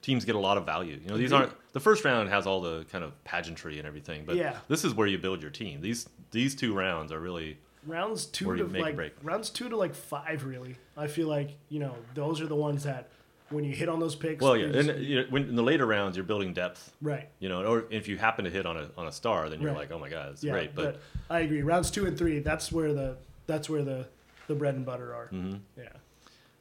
[0.00, 0.98] teams get a lot of value.
[1.02, 4.24] You know, these aren't the first round has all the kind of pageantry and everything,
[4.24, 4.56] but Yeah.
[4.68, 5.82] this is where you build your team.
[5.82, 9.12] These these two rounds are really Rounds two to make like break.
[9.22, 10.76] rounds two to like five, really.
[10.96, 13.08] I feel like you know those are the ones that
[13.50, 14.42] when you hit on those picks.
[14.42, 14.66] well, yeah.
[14.68, 17.28] there's- And you know, when in the later rounds you're building depth, right.
[17.38, 19.70] you know, or if you happen to hit on a on a star, then you're
[19.70, 19.80] Right.
[19.80, 21.00] like, "Oh my god, it's Yeah, great." But,
[21.30, 21.62] I agree.
[21.62, 22.38] Rounds two and three.
[22.40, 24.08] That's where the that's where the
[24.46, 25.28] the bread and butter are.
[25.32, 25.60] mhm.
[25.76, 25.88] Yeah.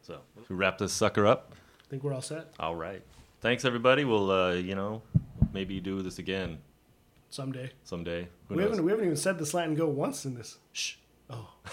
[0.01, 1.53] So to wrap this sucker up.
[1.53, 3.01] I think we're all set All right.
[3.41, 4.05] Thanks everybody.
[4.05, 5.01] We'll uh, you know
[5.53, 6.57] maybe do this again
[7.29, 7.71] someday.
[7.83, 8.27] someday.
[8.49, 8.71] Who We knows?
[8.71, 10.57] haven't we haven't even said the slant and go once in this.
[10.73, 10.95] Shh.
[11.29, 11.49] Oh.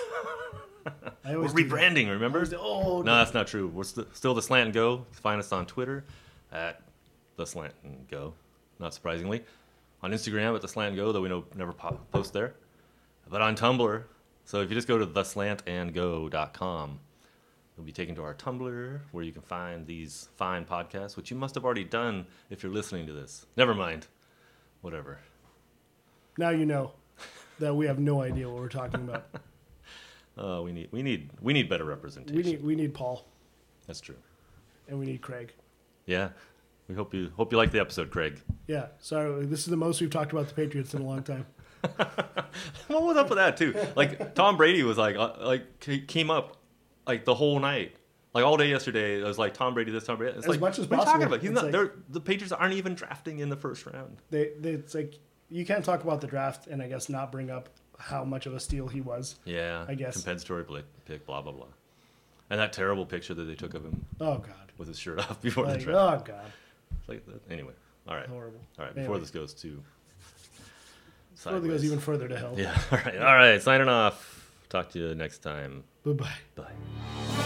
[1.25, 1.55] I We're do that.
[1.57, 2.11] rebranding.
[2.11, 2.45] Remember?
[2.45, 3.69] do- Oh No, that's not true.
[3.69, 5.07] We're st- still the Slant and Go.
[5.13, 6.05] Find us on Twitter
[6.51, 6.83] at
[7.37, 8.35] the Slant and Go.
[8.81, 9.45] Not surprisingly,
[10.03, 12.55] on Instagram at the Slant and Go, though we know never pop- post there.
[13.31, 14.03] But on Tumblr,
[14.45, 17.01] so if you just go to theslantandgo.com,
[17.77, 21.37] you'll be taken to our Tumblr where you can find these fine podcasts, which you
[21.37, 23.47] must have already done if you're listening to this.
[23.57, 24.07] Never mind.
[24.81, 25.19] Whatever.
[26.39, 26.93] Now you know
[27.59, 29.27] that we have no idea what we're talking about.
[30.39, 32.35] Uh, we need we need we need better representation.
[32.35, 33.27] we need we need Paul
[33.87, 34.17] That's true.
[34.89, 35.53] and we need Craig.
[36.07, 36.31] Yeah.
[36.89, 38.41] We hope you hope you like the episode, Craig.
[38.67, 38.87] Yeah.
[38.99, 41.45] Sorry, this is the most we've talked about the Patriots in a long time.
[42.89, 43.75] What was up with that too?
[43.97, 46.57] Like Tom Brady was like uh, like came up
[47.07, 47.97] like the whole night.
[48.35, 50.37] Like all day yesterday, it was like Tom Brady this, Tom Brady.
[50.37, 51.41] It's As like, much as what are you talking about?
[51.41, 51.73] He's It's not.
[51.73, 54.19] like- the Patriots aren't even drafting in the first round.
[54.31, 55.19] They, they it's like
[55.51, 57.69] you can't talk about the draft and I guess not bring up
[57.99, 59.37] how much of a steal he was.
[59.45, 60.15] Yeah, I guess.
[60.15, 60.65] compensatory
[61.07, 61.67] pick, blah blah blah.
[62.51, 64.73] And that terrible picture that they took of him Oh God.
[64.77, 66.23] with his shirt off before Like, the draft.
[66.29, 66.53] oh God.
[67.01, 67.25] It's Like.
[67.51, 67.73] Anyway,
[68.07, 68.61] all right, Horrible.
[68.79, 68.95] all right.
[68.95, 69.83] Before this goes to
[71.45, 72.55] Before it goes even further to hell.
[72.57, 72.79] Yeah.
[72.93, 73.19] All right.
[73.19, 73.61] All right.
[73.63, 74.51] Signing off.
[74.69, 75.85] Talk to you next time.
[76.05, 76.29] Bye bye.
[76.57, 77.39] Bye.